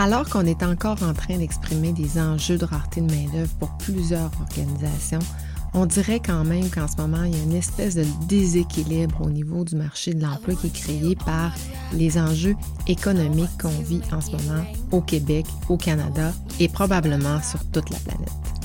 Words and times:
Alors 0.00 0.28
qu'on 0.28 0.46
est 0.46 0.62
encore 0.62 1.02
en 1.02 1.12
train 1.12 1.38
d'exprimer 1.38 1.92
des 1.92 2.20
enjeux 2.20 2.56
de 2.56 2.64
rareté 2.64 3.00
de 3.00 3.10
main-d'œuvre 3.10 3.52
pour 3.58 3.76
plusieurs 3.78 4.30
organisations, 4.40 5.18
on 5.74 5.86
dirait 5.86 6.20
quand 6.20 6.44
même 6.44 6.70
qu'en 6.70 6.86
ce 6.86 6.96
moment, 6.96 7.24
il 7.24 7.36
y 7.36 7.40
a 7.40 7.42
une 7.42 7.54
espèce 7.56 7.96
de 7.96 8.04
déséquilibre 8.28 9.20
au 9.20 9.28
niveau 9.28 9.64
du 9.64 9.74
marché 9.74 10.14
de 10.14 10.22
l'emploi 10.22 10.54
qui 10.54 10.68
est 10.68 10.72
créé 10.72 11.16
par 11.16 11.52
les 11.92 12.16
enjeux 12.16 12.54
économiques 12.86 13.50
qu'on 13.60 13.68
vit 13.82 14.00
en 14.12 14.20
ce 14.20 14.30
moment 14.30 14.64
au 14.92 15.00
Québec, 15.00 15.46
au 15.68 15.76
Canada 15.76 16.32
et 16.60 16.68
probablement 16.68 17.42
sur 17.42 17.64
toute 17.72 17.90
la 17.90 17.98
planète. 17.98 18.57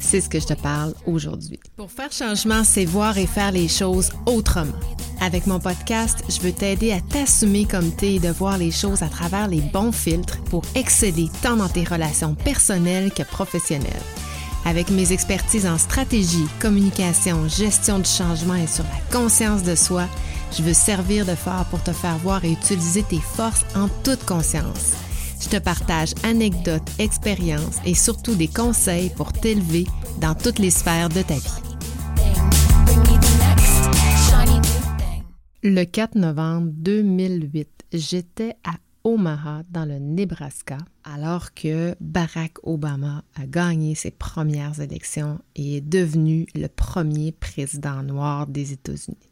C'est 0.00 0.20
ce 0.20 0.28
que 0.28 0.40
je 0.40 0.46
te 0.46 0.54
parle 0.54 0.94
aujourd'hui. 1.06 1.60
Pour 1.76 1.90
faire 1.90 2.10
changement, 2.10 2.64
c'est 2.64 2.84
voir 2.84 3.16
et 3.18 3.26
faire 3.26 3.52
les 3.52 3.68
choses 3.68 4.10
autrement. 4.26 4.72
Avec 5.20 5.46
mon 5.46 5.60
podcast, 5.60 6.24
je 6.28 6.40
veux 6.40 6.52
t'aider 6.52 6.92
à 6.92 7.00
t'assumer 7.00 7.66
comme 7.66 7.92
t'es 7.92 8.14
et 8.14 8.18
de 8.18 8.30
voir 8.30 8.56
les 8.56 8.70
choses 8.70 9.02
à 9.02 9.08
travers 9.08 9.46
les 9.46 9.60
bons 9.60 9.92
filtres 9.92 10.42
pour 10.44 10.62
exceller 10.74 11.28
tant 11.42 11.56
dans 11.56 11.68
tes 11.68 11.84
relations 11.84 12.34
personnelles 12.34 13.12
que 13.12 13.22
professionnelles. 13.22 14.02
Avec 14.64 14.90
mes 14.90 15.12
expertises 15.12 15.66
en 15.66 15.78
stratégie, 15.78 16.46
communication, 16.58 17.46
gestion 17.48 17.98
du 17.98 18.08
changement 18.08 18.54
et 18.54 18.66
sur 18.66 18.84
la 18.84 19.16
conscience 19.16 19.62
de 19.62 19.74
soi, 19.74 20.06
je 20.56 20.62
veux 20.62 20.74
servir 20.74 21.24
de 21.26 21.34
phare 21.34 21.66
pour 21.66 21.82
te 21.82 21.92
faire 21.92 22.18
voir 22.18 22.44
et 22.44 22.52
utiliser 22.52 23.02
tes 23.02 23.20
forces 23.20 23.64
en 23.76 23.88
toute 24.02 24.24
conscience. 24.24 24.94
Je 25.40 25.48
te 25.48 25.56
partage 25.56 26.12
anecdotes, 26.22 26.88
expériences 26.98 27.78
et 27.86 27.94
surtout 27.94 28.34
des 28.34 28.48
conseils 28.48 29.10
pour 29.16 29.32
t'élever 29.32 29.86
dans 30.20 30.34
toutes 30.34 30.58
les 30.58 30.70
sphères 30.70 31.08
de 31.08 31.22
ta 31.22 31.34
vie. 31.34 31.70
Le 35.62 35.84
4 35.84 36.14
novembre 36.16 36.68
2008, 36.72 37.68
j'étais 37.92 38.54
à 38.64 38.74
Omaha, 39.02 39.62
dans 39.70 39.86
le 39.86 39.98
Nebraska, 39.98 40.76
alors 41.04 41.54
que 41.54 41.94
Barack 42.00 42.58
Obama 42.62 43.24
a 43.34 43.46
gagné 43.46 43.94
ses 43.94 44.10
premières 44.10 44.78
élections 44.80 45.38
et 45.56 45.78
est 45.78 45.80
devenu 45.80 46.46
le 46.54 46.68
premier 46.68 47.32
président 47.32 48.02
noir 48.02 48.46
des 48.46 48.74
États-Unis. 48.74 49.29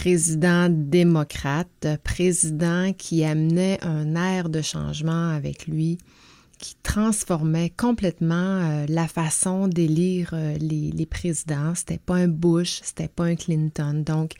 Président 0.00 0.68
démocrate, 0.70 1.88
président 2.04 2.92
qui 2.92 3.24
amenait 3.24 3.80
un 3.82 4.14
air 4.14 4.48
de 4.48 4.62
changement 4.62 5.30
avec 5.30 5.66
lui, 5.66 5.98
qui 6.60 6.76
transformait 6.84 7.70
complètement 7.70 8.36
euh, 8.36 8.86
la 8.88 9.08
façon 9.08 9.66
d'élire 9.66 10.30
euh, 10.34 10.56
les, 10.60 10.92
les, 10.92 11.04
présidents. 11.04 11.74
C'était 11.74 11.98
pas 11.98 12.14
un 12.14 12.28
Bush, 12.28 12.78
c'était 12.84 13.08
pas 13.08 13.24
un 13.24 13.34
Clinton. 13.34 14.04
Donc, 14.06 14.34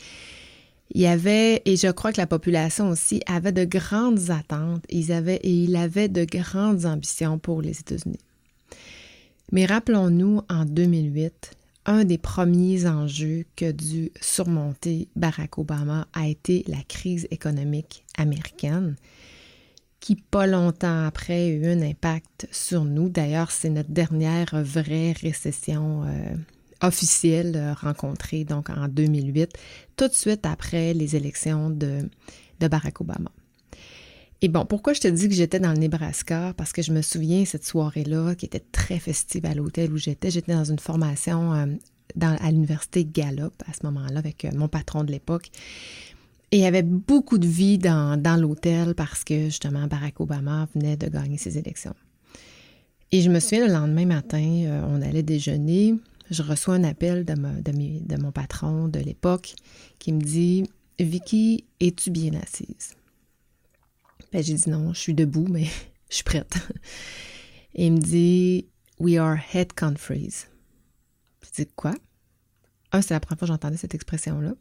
il 0.95 1.01
y 1.01 1.09
avait, 1.09 1.61
et 1.65 1.75
je 1.75 1.91
crois 1.91 2.13
que 2.13 2.21
la 2.21 2.29
population 2.29 2.91
aussi 2.91 3.21
avait 3.27 3.51
de 3.51 3.65
grandes 3.65 4.31
attentes, 4.31 4.85
ils 4.91 5.11
avaient, 5.11 5.41
et 5.43 5.51
il 5.51 5.75
avait 5.75 6.09
de 6.09 6.25
grandes 6.25 6.87
ambitions 6.87 7.41
pour 7.41 7.63
les 7.63 7.81
États-Unis. 7.81 8.21
Mais 9.51 9.67
rappelons-nous, 9.67 10.41
en 10.49 10.65
2008, 10.65 11.58
un 11.89 12.05
des 12.05 12.19
premiers 12.19 12.87
enjeux 12.87 13.47
que 13.57 13.73
dû 13.73 14.13
surmonter 14.21 15.09
Barack 15.17 15.57
Obama 15.57 16.07
a 16.13 16.29
été 16.29 16.63
la 16.69 16.83
crise 16.87 17.27
économique 17.31 18.05
américaine 18.19 18.95
qui, 19.99 20.15
pas 20.15 20.47
longtemps 20.47 21.07
après, 21.07 21.49
eu 21.49 21.67
un 21.67 21.81
impact 21.81 22.47
sur 22.53 22.85
nous. 22.85 23.09
D'ailleurs, 23.09 23.51
c'est 23.51 23.71
notre 23.71 23.91
dernière 23.91 24.51
vraie 24.63 25.13
récession 25.13 26.05
euh, 26.05 26.37
officielle 26.87 27.55
euh, 27.57 27.73
rencontrée 27.73 28.45
donc 28.45 28.69
en 28.69 28.87
2008, 28.87 29.51
tout 29.97 30.09
de 30.09 30.13
suite 30.13 30.45
après 30.45 30.93
les 30.93 31.17
élections 31.17 31.71
de 31.71 32.07
Barack 32.61 33.01
Obama. 33.01 33.31
Et 34.41 34.49
bon, 34.49 34.65
pourquoi 34.65 34.93
je 34.93 35.01
te 35.01 35.09
dis 35.09 35.29
que 35.29 35.35
j'étais 35.35 35.59
dans 35.59 35.73
le 35.73 35.79
Nebraska? 35.79 36.55
Parce 36.57 36.73
que 36.73 36.81
je 36.81 36.93
me 36.93 37.03
souviens 37.03 37.45
cette 37.45 37.65
soirée-là 37.65 38.37
qui 38.37 38.47
était 38.47 38.63
très 38.73 39.01
festive 39.01 39.45
à 39.47 39.55
l'hôtel 39.55 39.93
où 39.93 39.97
j'étais. 39.97 40.31
J'étais 40.31 40.53
dans 40.53 40.65
une 40.65 40.79
formation 40.79 41.55
euh, 41.55 41.67
à 42.21 42.51
l'université 42.51 43.05
Gallup 43.05 43.55
à 43.69 43.73
ce 43.73 43.85
moment-là 43.87 44.19
avec 44.19 44.47
mon 44.55 44.69
patron 44.69 45.03
de 45.03 45.11
l'époque. 45.11 45.51
Et 46.53 46.59
il 46.59 46.63
y 46.63 46.67
avait 46.67 46.83
beaucoup 46.83 47.39
de 47.39 47.49
vie 47.49 47.79
dans, 47.79 48.41
l'hôtel 48.41 48.95
parce 48.95 49.25
que 49.25 49.47
justement 49.47 49.87
Barack 49.87 50.21
Obama 50.21 50.69
venait 50.75 50.97
de 50.97 51.09
gagner 51.09 51.37
ses 51.37 51.59
élections. 51.59 51.95
Et 53.11 53.23
je 53.23 53.31
me 53.31 53.41
souviens 53.41 53.67
le 53.67 53.73
lendemain 53.73 54.07
matin, 54.07 54.63
euh, 54.67 54.83
on 54.87 55.03
allait 55.03 55.23
déjeuner. 55.25 55.95
Je 56.31 56.43
reçois 56.43 56.75
un 56.75 56.85
appel 56.85 57.25
de, 57.25 57.35
de, 57.35 58.07
de 58.07 58.23
mon 58.23 58.31
patron 58.31 58.87
de 58.87 59.01
l'époque 59.01 59.55
qui 59.99 60.13
me 60.13 60.21
dit 60.21 60.65
Vicky, 61.01 61.65
es-tu 61.81 62.11
bien 62.11 62.33
assise? 62.35 62.98
Ben, 64.33 64.43
j'ai 64.43 64.55
dit 64.55 64.69
non, 64.69 64.93
je 64.93 64.99
suis 64.99 65.15
debout, 65.15 65.47
mais 65.49 65.65
je 66.11 66.17
suis 66.17 66.25
prête. 66.25 66.55
Il 67.75 67.93
me 67.93 67.99
dit 67.99 68.67
We 68.99 69.17
are 69.17 69.39
head 69.53 69.73
countries. 69.73 70.47
Je 71.43 71.63
dis 71.63 71.71
quoi? 71.77 71.95
Un, 72.93 73.03
c'est 73.03 73.15
la 73.15 73.21
première 73.21 73.39
fois 73.39 73.47
que 73.47 73.53
j'entendais 73.53 73.77
cette 73.77 73.95
expression-là. 73.95 74.55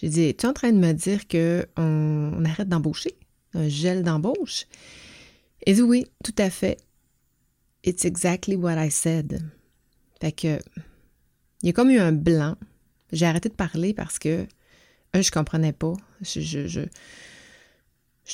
J'ai 0.00 0.08
dit, 0.08 0.34
tu 0.34 0.46
es 0.46 0.48
en 0.48 0.52
train 0.52 0.72
de 0.72 0.78
me 0.78 0.92
dire 0.92 1.26
qu'on 1.28 1.66
on 1.76 2.44
arrête 2.44 2.68
d'embaucher? 2.68 3.14
Un 3.54 3.68
gel 3.68 4.02
d'embauche? 4.02 4.66
Il 5.66 5.74
dit 5.74 5.82
oui, 5.82 6.06
tout 6.24 6.34
à 6.38 6.50
fait. 6.50 6.78
It's 7.84 8.04
exactly 8.04 8.56
what 8.56 8.82
I 8.82 8.90
said. 8.90 9.42
Fait 10.20 10.32
que, 10.32 10.58
il 11.62 11.66
y 11.66 11.68
a 11.70 11.72
comme 11.72 11.90
eu 11.90 11.98
un 11.98 12.12
blanc. 12.12 12.56
J'ai 13.12 13.26
arrêté 13.26 13.48
de 13.48 13.54
parler 13.54 13.94
parce 13.94 14.18
que, 14.18 14.46
un, 15.14 15.20
je 15.20 15.30
comprenais 15.30 15.72
pas. 15.72 15.94
Je 16.22 16.86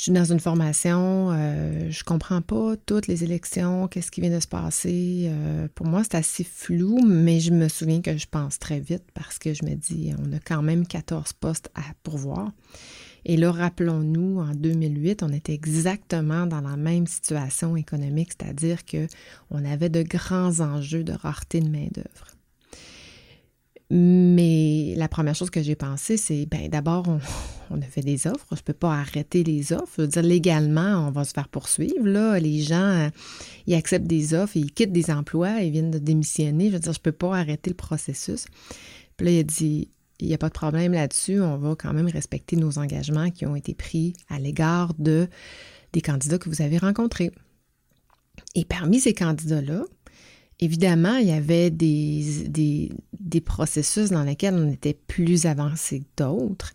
suis 0.01 0.13
dans 0.13 0.25
une 0.25 0.41
formation, 0.41 1.31
euh, 1.31 1.89
je 1.89 2.03
comprends 2.03 2.43
pas 2.43 2.75
toutes 2.85 3.07
les 3.07 3.23
élections, 3.23 3.87
qu'est-ce 3.87 4.11
qui 4.11 4.21
vient 4.21 4.35
de 4.35 4.41
se 4.41 4.49
passer. 4.49 5.29
Euh, 5.29 5.69
pour 5.75 5.87
moi, 5.87 6.03
c'est 6.03 6.17
assez 6.17 6.43
flou, 6.43 6.99
mais 7.07 7.39
je 7.39 7.53
me 7.53 7.69
souviens 7.69 8.01
que 8.01 8.17
je 8.17 8.27
pense 8.29 8.59
très 8.59 8.81
vite 8.81 9.05
parce 9.15 9.39
que 9.39 9.55
je 9.55 9.65
me 9.65 9.77
dis, 9.77 10.13
on 10.19 10.33
a 10.33 10.41
quand 10.41 10.63
même 10.63 10.85
14 10.85 11.35
postes 11.35 11.71
à 11.77 11.83
pourvoir. 12.03 12.51
Et 13.25 13.37
là, 13.37 13.53
rappelons-nous, 13.53 14.41
en 14.41 14.53
2008, 14.53 15.23
on 15.23 15.33
était 15.33 15.55
exactement 15.55 16.47
dans 16.47 16.61
la 16.61 16.77
même 16.77 17.07
situation 17.07 17.77
économique, 17.77 18.33
c'est-à-dire 18.39 18.81
qu'on 18.85 19.65
avait 19.65 19.89
de 19.91 20.03
grands 20.03 20.61
enjeux 20.61 21.05
de 21.05 21.13
rareté 21.13 21.61
de 21.61 21.69
main-d'œuvre. 21.69 22.35
Mais 23.91 24.95
la 24.97 25.09
première 25.09 25.35
chose 25.35 25.51
que 25.51 25.63
j'ai 25.63 25.75
pensé, 25.77 26.17
c'est 26.17 26.47
ben 26.47 26.69
d'abord, 26.69 27.05
on, 27.71 27.81
a 27.81 27.85
fait 27.85 28.01
des 28.01 28.27
offres. 28.27 28.47
Je 28.51 28.57
ne 28.57 28.63
peux 28.63 28.73
pas 28.73 28.95
arrêter 28.95 29.45
les 29.45 29.73
offres. 29.73 29.93
Je 29.97 30.03
veux 30.03 30.09
dire, 30.09 30.23
légalement, 30.23 31.07
on 31.07 31.11
va 31.11 31.25
se 31.25 31.33
faire 31.33 31.49
poursuivre. 31.49 32.07
Là, 32.07 32.39
les 32.39 32.61
gens, 32.61 32.77
euh, 32.77 33.09
ils 33.67 33.75
acceptent 33.75 34.07
des 34.07 34.35
offres, 34.35 34.57
ils 34.57 34.73
quittent 34.73 34.93
des 34.93 35.11
emplois, 35.11 35.61
ils 35.61 35.71
viennent 35.71 35.91
de 35.91 35.99
démissionner. 35.99 36.69
Je 36.69 36.75
veux 36.75 36.81
dire, 36.81 36.93
je 36.93 36.99
ne 36.99 37.03
peux 37.03 37.13
pas 37.13 37.37
arrêter 37.37 37.71
le 37.71 37.77
processus. 37.77 38.47
Puis 39.17 39.27
là, 39.27 39.33
il 39.33 39.39
a 39.41 39.43
dit 39.43 39.89
il 40.21 40.29
n'y 40.29 40.35
a 40.35 40.39
pas 40.39 40.49
de 40.49 40.55
problème 40.55 40.93
là-dessus. 40.93 41.41
On 41.41 41.59
va 41.59 41.75
quand 41.77 41.93
même 41.93 42.09
respecter 42.09 42.57
nos 42.57 42.79
engagements 42.79 43.31
qui 43.31 43.47
ont 43.47 43.57
été 43.57 43.75
pris 43.75 44.15
à 44.29 44.39
l'égard 44.39 44.95
de 44.99 45.29
des 45.93 46.01
candidats 46.01 46.39
que 46.39 46.49
vous 46.49 46.63
avez 46.63 46.79
rencontrés. 46.79 47.31
Et 48.55 48.65
parmi 48.65 48.99
ces 49.01 49.15
candidats-là, 49.15 49.85
Évidemment, 50.65 51.17
il 51.17 51.29
y 51.29 51.33
avait 51.33 51.69
des, 51.69 52.91
processus 53.45 54.09
dans 54.09 54.23
lesquels 54.23 54.55
on 54.55 54.71
était 54.73 54.95
plus 54.95 55.45
avancé 55.45 56.01
que 56.01 56.25
d'autres, 56.25 56.73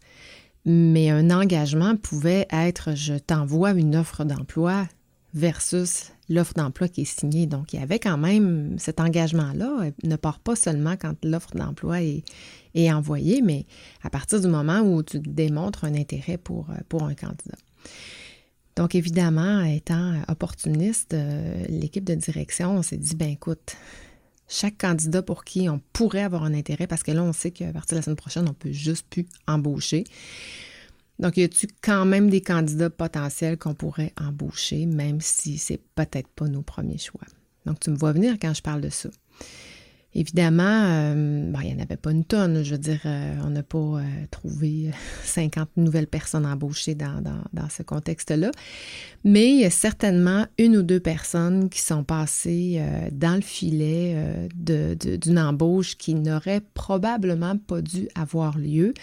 mais 0.64 1.10
un 1.10 1.32
engagement 1.32 1.96
pouvait 1.96 2.46
être 2.52 2.96
je 2.96 3.16
t'envoie 3.16 3.72
une 3.72 3.96
offre 3.96 4.26
d'emploi 4.26 4.88
versus 5.34 6.12
l'offre 6.30 6.54
d'emploi 6.54 6.88
qui 6.88 7.02
est 7.02 7.20
signée. 7.20 7.48
Donc, 7.48 7.74
il 7.74 7.80
y 7.80 7.84
avait 7.84 7.98
quand 7.98 8.20
même 8.20 8.76
cet 8.78 9.00
engagement-là, 9.00 9.90
ne 10.04 10.16
part 10.18 10.38
pas 10.38 10.56
seulement 10.56 10.96
quand 10.96 11.16
l'offre 11.26 11.56
d'emploi 11.56 12.04
est, 12.04 12.92
envoyée, 12.92 13.42
mais 13.42 13.66
à 14.04 14.12
partir 14.12 14.40
du 14.40 14.48
moment 14.48 14.82
où 14.82 15.02
tu 15.02 15.18
démontres 15.20 15.84
un 15.84 15.96
intérêt 15.96 16.38
pour 16.38 16.68
un 16.70 17.16
candidat. 17.16 17.58
Donc, 18.76 18.96
évidemment, 18.96 19.62
étant 19.64 20.14
opportuniste, 20.28 21.14
euh, 21.14 21.66
l'équipe 21.68 22.04
de 22.04 22.16
direction, 22.16 22.82
s'est 22.82 22.98
dit, 22.98 23.16
ben 23.16 23.30
écoute, 23.30 23.76
chaque 24.48 24.78
candidat 24.78 25.22
pour 25.22 25.44
qui 25.44 25.70
on 25.70 25.80
pourrait 25.94 26.24
avoir 26.24 26.44
un 26.44 26.54
intérêt, 26.54 26.88
parce 26.88 27.04
que 27.04 27.12
là, 27.12 27.24
on 27.24 27.34
sait 27.34 27.52
qu'à 27.52 27.72
partir 27.72 27.96
de 27.96 28.00
la 28.00 28.04
semaine 28.04 28.16
prochaine, 28.16 28.48
on 28.50 28.54
peut 28.54 28.72
juste 28.72 29.06
plus 29.10 29.28
embaucher. 29.48 30.06
Donc, 31.20 31.36
y 31.36 31.44
a-tu 31.44 31.68
quand 31.82 32.06
même 32.06 32.30
des 32.30 32.42
candidats 32.42 32.90
potentiels 32.90 33.58
qu'on 33.58 33.74
pourrait 33.74 34.14
embaucher, 34.20 34.86
même 34.86 35.20
si 35.20 35.58
c'est 35.58 35.82
peut-être 35.96 36.30
pas 36.30 36.48
nos 36.48 36.62
premiers 36.62 36.98
choix? 36.98 37.22
Donc, 37.66 37.80
tu 37.82 37.90
me 37.90 37.98
vois 37.98 38.14
venir 38.14 38.38
quand 38.42 38.54
je 38.54 38.62
parle 38.62 38.82
de 38.82 38.90
ça. 38.90 39.10
Évidemment, 40.16 40.64
euh, 40.64 41.54
il 41.62 41.68
n'y 41.68 41.80
en 41.80 41.84
avait 41.84 41.96
pas 41.96 42.12
une 42.12 42.26
tonne. 42.26 42.64
Je 42.64 42.72
veux 42.72 42.80
dire, 42.80 43.00
euh, 43.06 43.36
on 43.46 43.52
n'a 43.52 43.62
pas 43.62 43.78
euh, 43.78 44.02
trouvé 44.32 44.90
50 45.24 45.70
nouvelles 45.78 46.08
personnes 46.08 46.48
embauchées 46.48 46.96
dans, 46.96 47.22
ce 47.70 47.84
contexte-là. 47.84 48.50
Mais 49.24 49.50
il 49.50 49.60
y 49.60 49.66
a 49.66 49.70
certainement 49.70 50.48
une 50.58 50.78
ou 50.78 50.82
deux 50.82 51.00
personnes 51.00 51.70
qui 51.70 51.82
sont 51.82 52.04
passées 52.04 52.82
dans 53.12 53.36
le 53.36 53.42
filet 53.42 54.16
d'une 54.56 55.38
embauche 55.38 55.98
qui 55.98 56.16
n'aurait 56.16 56.62
probablement 56.74 57.58
pas 57.58 57.82
dû 57.82 58.08
avoir 58.16 58.58
lieu 58.58 58.94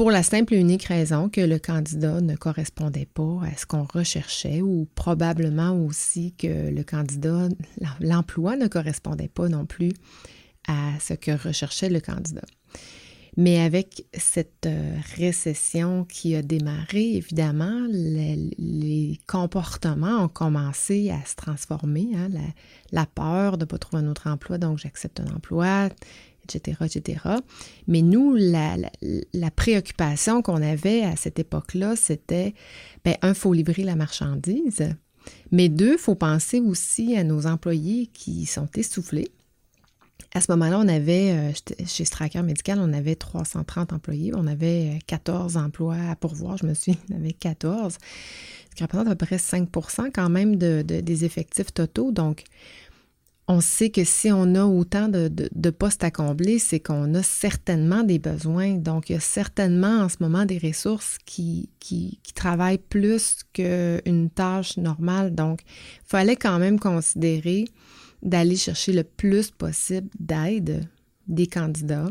pour 0.00 0.10
la 0.10 0.22
simple 0.22 0.54
et 0.54 0.56
unique 0.56 0.84
raison 0.84 1.28
que 1.28 1.42
le 1.42 1.58
candidat 1.58 2.22
ne 2.22 2.34
correspondait 2.34 3.04
pas 3.04 3.40
à 3.44 3.54
ce 3.54 3.66
qu'on 3.66 3.82
recherchait 3.82 4.62
ou 4.62 4.88
probablement 4.94 5.72
aussi 5.72 6.32
que 6.38 6.70
le 6.70 6.82
candidat, 6.84 7.48
l'emploi 8.00 8.56
ne 8.56 8.66
correspondait 8.66 9.28
pas 9.28 9.50
non 9.50 9.66
plus 9.66 9.92
à 10.66 10.98
ce 11.00 11.12
que 11.12 11.32
recherchait 11.32 11.90
le 11.90 12.00
candidat. 12.00 12.46
Mais 13.36 13.60
avec 13.60 14.06
cette 14.14 14.66
euh, 14.66 14.96
récession 15.16 16.04
qui 16.04 16.34
a 16.34 16.42
démarré, 16.42 17.16
évidemment, 17.16 17.86
les, 17.90 19.18
comportements 19.26 20.24
ont 20.24 20.28
commencé 20.28 21.10
à 21.10 21.24
se 21.26 21.36
transformer. 21.36 22.08
Hein, 22.16 22.28
la, 22.90 23.06
peur 23.06 23.58
de 23.58 23.64
ne 23.64 23.66
pas 23.66 23.78
trouver 23.78 24.02
un 24.02 24.08
autre 24.08 24.26
emploi, 24.26 24.58
donc 24.58 24.78
j'accepte 24.78 25.20
un 25.20 25.34
emploi, 25.34 25.90
etc., 26.44 26.78
etc. 26.84 27.18
Mais 27.86 28.02
nous, 28.02 28.34
la, 28.34 28.76
préoccupation 29.54 30.42
qu'on 30.42 30.62
avait 30.62 31.02
à 31.02 31.16
cette 31.16 31.38
époque-là, 31.38 31.96
c'était, 31.96 32.54
ben, 33.04 33.16
un, 33.22 33.34
faut 33.34 33.52
livrer 33.52 33.84
la 33.84 33.96
marchandise, 33.96 34.94
mais 35.52 35.68
deux, 35.68 35.96
faut 35.96 36.14
penser 36.14 36.60
aussi 36.60 37.16
à 37.16 37.24
nos 37.24 37.46
employés 37.46 38.06
qui 38.12 38.46
sont 38.46 38.68
essoufflés 38.74 39.30
à 40.32 40.40
ce 40.40 40.50
moment-là, 40.52 40.78
on 40.78 40.88
avait, 40.88 41.32
euh, 41.32 41.52
chez 41.86 42.04
Stracker 42.04 42.42
Médical, 42.42 42.78
on 42.80 42.92
avait 42.92 43.16
330 43.16 43.92
employés. 43.92 44.32
On 44.36 44.46
avait 44.46 45.00
14 45.06 45.56
euh, 45.56 45.60
emplois 45.60 45.96
à 46.10 46.16
pourvoir, 46.16 46.56
je 46.56 46.66
me 46.66 46.74
suis, 46.74 46.96
on 47.10 47.16
avait 47.16 47.32
14, 47.32 47.98
ce 48.70 48.76
qui 48.76 48.82
représente 48.82 49.08
à 49.08 49.16
peu 49.16 49.26
près 49.26 49.36
5% 49.36 50.10
quand 50.14 50.30
même 50.30 50.56
de, 50.56 50.82
des 50.82 51.24
effectifs 51.24 51.72
totaux. 51.74 52.12
Donc, 52.12 52.44
on 53.50 53.60
sait 53.60 53.90
que 53.90 54.04
si 54.04 54.30
on 54.30 54.54
a 54.54 54.64
autant 54.64 55.08
de, 55.08 55.70
postes 55.70 56.04
à 56.04 56.12
combler, 56.12 56.60
c'est 56.60 56.78
qu'on 56.78 57.12
a 57.14 57.22
certainement 57.24 58.04
des 58.04 58.20
besoins. 58.20 58.74
Donc, 58.74 59.10
il 59.10 59.14
y 59.14 59.16
a 59.16 59.20
certainement 59.20 60.02
en 60.02 60.08
ce 60.08 60.18
moment 60.20 60.44
des 60.44 60.58
ressources 60.58 61.18
qui, 61.26 61.68
qui, 61.80 62.20
travaillent 62.32 62.78
plus 62.78 63.40
qu'une 63.52 64.30
tâche 64.30 64.76
normale. 64.76 65.34
Donc, 65.34 65.62
il 65.64 66.06
fallait 66.08 66.36
quand 66.36 66.60
même 66.60 66.78
considérer 66.78 67.64
d'aller 68.22 68.54
chercher 68.54 68.92
le 68.92 69.02
plus 69.02 69.50
possible 69.50 70.08
d'aide 70.20 70.88
des 71.26 71.48
candidats. 71.48 72.08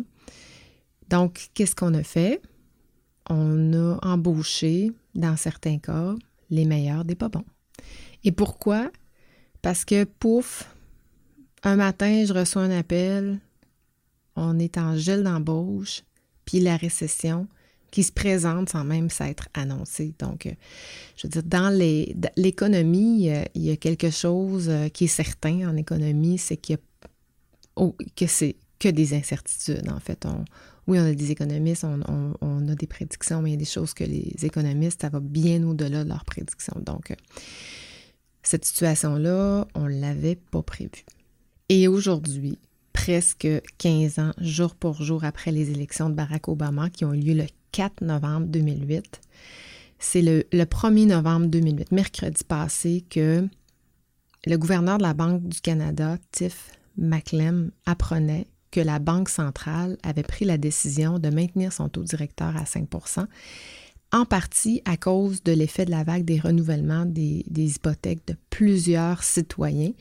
Donc, 1.07 1.47
qu'est-ce 1.53 1.73
qu'on 1.73 1.93
a 1.93 2.03
fait? 2.03 2.41
On 3.29 3.73
a 3.73 3.97
embauché, 4.05 4.91
dans 5.15 5.37
certains 5.37 5.77
cas, 5.77 6.15
les 6.49 6.65
meilleurs 6.65 7.05
des 7.05 7.15
pas 7.15 7.29
bons. 7.29 7.45
Et 8.25 8.33
pourquoi? 8.33 8.91
Parce 9.61 9.85
que, 9.85 10.03
pouf, 10.03 10.69
un 11.63 11.75
matin, 11.75 12.25
je 12.25 12.33
reçois 12.33 12.63
un 12.63 12.71
appel, 12.71 13.39
on 14.35 14.59
est 14.59 14.77
en 14.77 14.95
gel 14.95 15.23
d'embauche, 15.23 16.03
puis 16.45 16.59
la 16.59 16.77
récession, 16.77 17.47
qui 17.91 18.03
se 18.03 18.11
présente 18.11 18.69
sans 18.69 18.83
même 18.83 19.09
s'être 19.09 19.49
annoncé. 19.53 20.13
Donc, 20.19 20.45
euh, 20.45 20.51
je 21.15 21.27
veux 21.27 21.31
dire, 21.31 21.43
dans 21.43 21.73
l'économie, 22.37 23.29
euh, 23.29 23.43
il 23.55 23.63
y 23.63 23.71
a 23.71 23.77
quelque 23.77 24.09
chose 24.09 24.67
euh, 24.69 24.89
qui 24.89 25.05
est 25.05 25.07
certain 25.07 25.69
en 25.69 25.75
économie, 25.75 26.37
c'est 26.37 26.57
qu'il 26.57 26.77
que 28.15 28.27
c'est 28.27 28.57
que 28.77 28.89
des 28.89 29.13
incertitudes. 29.13 29.89
En 29.89 29.99
fait, 29.99 30.25
on, 30.25 30.43
oui, 30.87 30.99
on 30.99 31.05
a 31.05 31.13
des 31.13 31.31
économistes, 31.31 31.85
on, 31.85 32.67
a 32.67 32.75
des 32.75 32.87
prédictions, 32.87 33.41
mais 33.41 33.51
il 33.51 33.53
y 33.53 33.55
a 33.55 33.59
des 33.59 33.65
choses 33.65 33.93
que 33.93 34.03
les 34.03 34.33
économistes, 34.43 35.01
ça 35.01 35.09
va 35.09 35.21
bien 35.21 35.63
au-delà 35.63 36.03
de 36.03 36.09
leurs 36.09 36.25
prédictions. 36.25 36.75
Donc, 36.81 37.15
cette 38.43 38.65
situation-là, 38.65 39.65
on 39.75 39.87
ne 39.87 39.99
l'avait 39.99 40.35
pas 40.35 40.61
prévue. 40.61 41.05
Et 41.71 41.87
aujourd'hui, 41.87 42.57
presque 42.93 43.47
15 43.77 44.17
ans, 44.17 44.31
jour 44.41 44.73
pour 44.73 45.03
jour 45.03 45.23
après 45.23 45.51
les 45.51 45.69
élections 45.69 46.09
de 46.09 46.15
Barack 46.15 46.47
Obama 46.47 46.89
qui 46.89 47.05
ont 47.05 47.13
eu 47.13 47.19
lieu 47.19 47.35
le 47.35 47.45
4 47.73 48.03
novembre 48.03 48.47
2008. 48.47 49.21
C'est 49.99 50.23
le, 50.23 50.41
1er 50.51 51.05
novembre 51.05 51.45
2008, 51.45 51.91
mercredi 51.91 52.43
passé, 52.43 53.05
que 53.07 53.47
le 54.47 54.57
gouverneur 54.57 54.97
de 54.97 55.03
la 55.03 55.13
Banque 55.13 55.47
du 55.47 55.61
Canada, 55.61 56.17
Tiff 56.31 56.71
Maclem, 56.97 57.69
apprenait 57.85 58.47
que 58.71 58.79
la 58.79 58.97
Banque 58.97 59.29
centrale 59.29 59.99
avait 60.01 60.23
pris 60.23 60.45
la 60.45 60.57
décision 60.57 61.19
de 61.19 61.29
maintenir 61.29 61.71
son 61.71 61.87
taux 61.87 62.03
directeur 62.03 62.57
à 62.57 62.63
5% 62.63 63.27
en 64.11 64.25
partie 64.25 64.81
à 64.85 64.97
cause 64.97 65.43
de 65.43 65.51
l'effet 65.51 65.85
de 65.85 65.91
la 65.91 66.03
vague 66.03 66.25
des 66.25 66.39
renouvellements 66.39 67.05
des 67.05 67.75
hypothèques 67.75 68.25
de 68.25 68.35
plusieurs 68.49 69.21
citoyens 69.21 69.91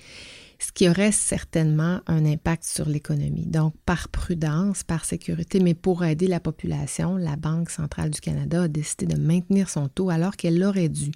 ce 0.59 0.73
qui 0.73 0.89
aurait 0.89 1.13
certainement 1.13 2.01
un 2.07 2.25
impact 2.25 2.65
sur 2.65 2.89
l'économie. 2.89 3.47
Donc, 3.47 3.75
par 3.87 4.09
prudence, 4.09 4.83
par 4.83 5.05
sécurité, 5.05 5.61
mais 5.61 5.75
pour 5.75 6.05
aider 6.05 6.27
la 6.27 6.41
population, 6.41 7.17
la 7.17 7.37
Banque 7.37 7.71
centrale 7.71 8.11
du 8.11 8.21
Canada 8.21 8.63
a 8.63 8.69
décidé 8.69 9.07
de 9.07 9.21
maintenir 9.21 9.71
son 9.71 9.89
taux 9.89 10.11
alors 10.11 10.37
qu'elle 10.37 10.63
aurait 10.65 10.89
dû 10.89 11.13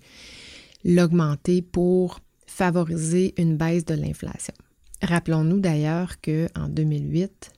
l'augmenter 0.84 1.62
pour 1.62 2.20
favoriser 2.46 3.34
une 3.36 3.56
baisse 3.56 3.84
de 3.84 3.94
l'inflation. 3.94 4.54
Rappelons-nous 5.02 5.58
d'ailleurs 5.58 6.20
qu'en 6.20 6.68
2008, 6.68 7.50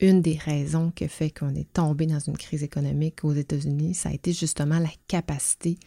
une 0.00 0.22
des 0.22 0.36
raisons 0.36 0.90
qui 0.90 1.06
fait 1.08 1.30
qu'on 1.30 1.54
est 1.54 1.72
tombé 1.72 2.06
dans 2.06 2.18
une 2.18 2.36
crise 2.36 2.62
économique 2.62 3.22
aux 3.22 3.34
États-Unis, 3.34 3.94
ça 3.94 4.08
a 4.08 4.12
été 4.12 4.32
justement 4.32 4.78
la 4.78 4.90
capacité 5.06 5.78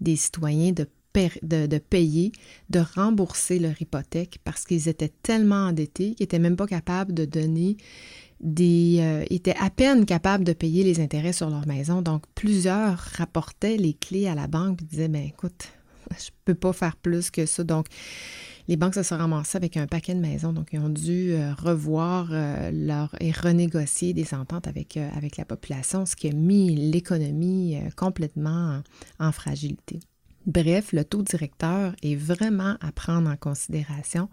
des 0.00 0.16
citoyens 0.16 0.72
de 0.72 0.88
de, 1.42 1.78
payer, 1.78 2.32
de 2.70 2.80
rembourser 2.94 3.58
leur 3.58 3.80
hypothèque 3.80 4.38
parce 4.44 4.64
qu'ils 4.64 4.88
étaient 4.88 5.12
tellement 5.22 5.66
endettés 5.66 6.14
qu'ils 6.14 6.24
n'étaient 6.24 6.38
même 6.38 6.56
pas 6.56 6.66
capables 6.66 7.14
de 7.14 7.24
donner 7.24 7.76
des... 8.40 8.98
Euh, 9.00 9.24
étaient 9.30 9.56
à 9.58 9.70
peine 9.70 10.06
capables 10.06 10.44
de 10.44 10.52
payer 10.52 10.84
les 10.84 11.00
intérêts 11.00 11.32
sur 11.32 11.50
leur 11.50 11.66
maison. 11.66 12.02
Donc, 12.02 12.24
plusieurs 12.34 12.98
rapportaient 12.98 13.76
les 13.76 13.94
clés 13.94 14.28
à 14.28 14.34
la 14.34 14.46
banque 14.46 14.82
et 14.82 14.84
disaient, 14.84 15.08
ben 15.08 15.24
écoute, 15.24 15.68
je 16.10 16.30
peux 16.44 16.54
pas 16.54 16.72
faire 16.72 16.96
plus 16.96 17.30
que 17.30 17.46
ça. 17.46 17.64
Donc, 17.64 17.86
les 18.68 18.76
banques 18.76 18.94
se 18.94 19.02
sont 19.02 19.16
ramassées 19.16 19.56
avec 19.56 19.76
un 19.76 19.86
paquet 19.86 20.14
de 20.14 20.20
maisons, 20.20 20.52
donc 20.52 20.68
ils 20.74 20.78
ont 20.78 20.90
dû 20.90 21.32
euh, 21.32 21.54
revoir 21.54 22.28
euh, 22.30 22.70
leur, 22.70 23.14
et 23.18 23.32
renégocier 23.32 24.12
des 24.12 24.34
ententes 24.34 24.66
avec, 24.66 24.98
avec 24.98 25.38
la 25.38 25.46
population, 25.46 26.04
ce 26.04 26.14
qui 26.14 26.28
a 26.28 26.32
mis 26.32 26.76
l'économie 26.76 27.78
complètement 27.96 28.82
en 29.18 29.32
fragilité. 29.32 30.00
Bref, 30.48 30.92
le 30.92 31.04
taux 31.04 31.22
directeur 31.22 31.94
est 32.02 32.16
vraiment 32.16 32.76
à 32.80 32.90
prendre 32.90 33.30
en 33.30 33.36
considération 33.36 34.28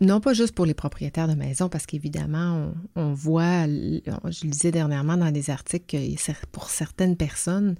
non 0.00 0.20
pas 0.20 0.32
juste 0.32 0.54
pour 0.54 0.64
les 0.64 0.74
propriétaires 0.74 1.26
de 1.26 1.34
maisons, 1.34 1.68
parce 1.68 1.84
qu'évidemment, 1.84 2.72
on, 2.94 3.12
voit, 3.14 3.66
je 3.66 4.44
le 4.44 4.50
disais 4.50 4.70
dernièrement 4.70 5.16
dans 5.16 5.32
des 5.32 5.50
articles, 5.50 5.86
que 5.86 6.46
pour 6.52 6.70
certaines 6.70 7.16
personnes, 7.16 7.74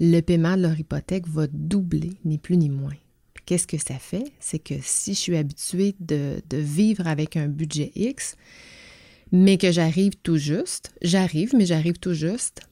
le 0.00 0.20
paiement 0.20 0.56
de 0.56 0.62
leur 0.62 0.78
hypothèque 0.78 1.28
va 1.28 1.46
doubler, 1.46 2.14
ni 2.24 2.38
plus 2.38 2.56
ni 2.56 2.70
moins. 2.70 2.96
Qu'est-ce 3.46 3.68
que 3.68 3.78
ça 3.78 4.00
fait? 4.00 4.32
C'est 4.40 4.58
que 4.58 4.74
si 4.80 5.14
je 5.14 5.18
suis 5.18 5.36
habituée 5.36 5.94
de 6.00 6.42
vivre 6.50 7.06
avec 7.06 7.36
un 7.36 7.46
budget 7.46 7.92
X, 7.94 8.36
mais 9.30 9.56
que 9.56 9.70
j'arrive 9.70 10.14
tout 10.24 10.38
juste, 10.38 10.92
j'arrive, 11.02 11.54
mais 11.54 11.66
j'arrive 11.66 11.98
tout 11.98 12.14
juste, 12.14 12.62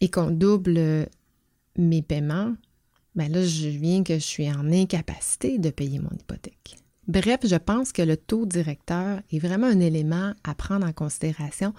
et 0.00 0.08
qu'on 0.08 0.30
double 0.30 1.08
mes 1.76 2.00
paiements, 2.00 2.54
ben 3.14 3.30
là, 3.30 3.44
je 3.44 3.68
viens 3.68 4.02
que 4.02 4.14
je 4.14 4.24
suis 4.24 4.50
en 4.50 4.70
incapacité 4.72 5.58
de 5.58 5.70
payer 5.70 5.98
mon 5.98 6.10
hypothèque. 6.10 6.76
Bref, 7.08 7.40
je 7.42 7.56
pense 7.56 7.90
que 7.90 8.02
le 8.02 8.16
taux 8.16 8.46
directeur 8.46 9.20
est 9.32 9.38
vraiment 9.40 9.66
un 9.66 9.80
élément 9.80 10.32
à 10.44 10.54
prendre 10.54 10.86
en 10.86 10.92
considération, 10.92 11.74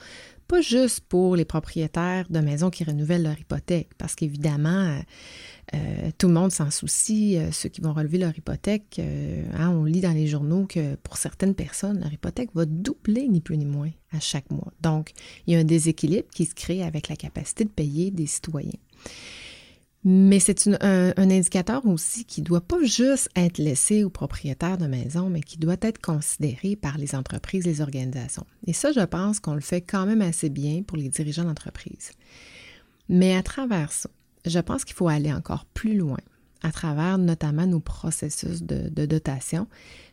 pas 0.50 0.60
juste 0.60 1.02
pour 1.08 1.38
les 1.38 1.46
propriétaires 1.46 2.26
de 2.30 2.40
maisons 2.40 2.70
qui 2.70 2.84
renouvellent 2.84 3.24
leur 3.24 3.40
hypothèque, 3.40 3.92
parce 3.98 4.16
qu'évidemment, 4.16 5.00
euh, 5.74 6.12
tout 6.18 6.28
le 6.28 6.34
monde 6.34 6.52
s'en 6.52 6.70
soucie, 6.70 7.38
euh, 7.38 7.52
ceux 7.52 7.70
qui 7.70 7.80
vont 7.80 7.94
relever 7.94 8.18
leur 8.18 8.38
hypothèque. 8.38 8.98
Euh, 9.00 9.46
hein, 9.54 9.70
on 9.70 9.86
lit 9.86 10.02
dans 10.02 10.12
les 10.12 10.28
journaux 10.28 10.66
que 10.66 10.96
pour 10.96 11.16
certaines 11.16 11.56
personnes, 11.56 12.02
leur 12.02 12.12
hypothèque 12.12 12.50
va 12.54 12.66
doubler 12.66 13.30
ni 13.30 13.40
plus 13.40 13.58
ni 13.58 13.66
moins 13.66 13.92
à 14.12 14.20
chaque 14.20 14.50
mois. 14.52 14.74
Donc, 14.82 15.14
il 15.48 15.54
y 15.54 15.56
a 15.56 15.60
un 15.60 15.64
déséquilibre 15.64 16.28
qui 16.34 16.46
se 16.46 16.56
crée 16.56 16.84
avec 16.84 17.08
la 17.08 17.16
capacité 17.16 17.64
de 17.64 17.70
payer 17.70 18.12
des 18.12 18.28
citoyens. 18.28 18.80
Mais 20.04 20.40
c'est 20.40 20.68
un, 20.68 21.14
indicateur 21.16 21.86
aussi 21.86 22.26
qui 22.26 22.42
ne 22.42 22.46
doit 22.46 22.62
pas 22.62 22.82
juste 22.84 23.30
être 23.36 23.60
laissé 23.60 24.04
aux 24.04 24.10
propriétaires 24.10 24.80
de 24.80 24.88
maisons, 24.88 25.30
mais 25.30 25.42
qui 25.42 25.60
doit 25.60 25.78
être 25.82 26.02
considéré 26.02 26.76
par 26.76 26.98
les 26.98 27.14
entreprises, 27.14 27.66
les 27.66 27.82
organisations. 27.82 28.46
Et 28.66 28.74
ça, 28.74 28.92
je 28.92 29.02
pense 29.02 29.40
qu'on 29.40 29.54
le 29.54 29.62
fait 29.62 29.82
quand 29.82 30.08
même 30.08 30.22
assez 30.22 30.50
bien 30.50 30.82
pour 30.82 30.98
les 30.98 31.10
dirigeants 31.10 31.44
d'entreprise. 31.44 32.12
Mais 33.10 33.36
à 33.36 33.44
travers 33.44 33.92
ça, 33.92 34.10
je 34.46 34.60
pense 34.60 34.86
qu'il 34.86 34.96
faut 34.96 35.08
aller 35.08 35.32
encore 35.32 35.66
plus 35.66 35.96
loin, 35.96 36.20
à 36.64 36.72
travers 36.72 37.20
notamment 37.20 37.68
nos 37.68 37.80
processus 37.80 38.64
de, 38.64 38.90
de 38.90 39.06
dotation, 39.06 39.68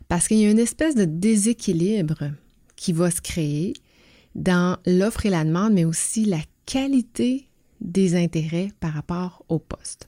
parce 0.07 0.27
qu'il 0.27 0.37
y 0.37 0.45
a 0.45 0.51
une 0.51 0.59
espèce 0.59 0.93
de 0.93 1.05
déséquilibre 1.05 2.31
qui 2.75 2.93
va 2.93 3.09
se 3.09 3.21
créer 3.21 3.73
dans 4.35 4.77
l'offre 4.85 5.25
et 5.25 5.31
la 5.31 5.43
demande, 5.43 5.73
mais 5.73 5.85
aussi 5.85 6.25
la 6.25 6.41
qualité 6.67 7.48
des 7.81 8.15
intérêts 8.15 8.71
par 8.79 8.93
rapport 8.93 9.43
au 9.49 9.59
poste. 9.59 10.05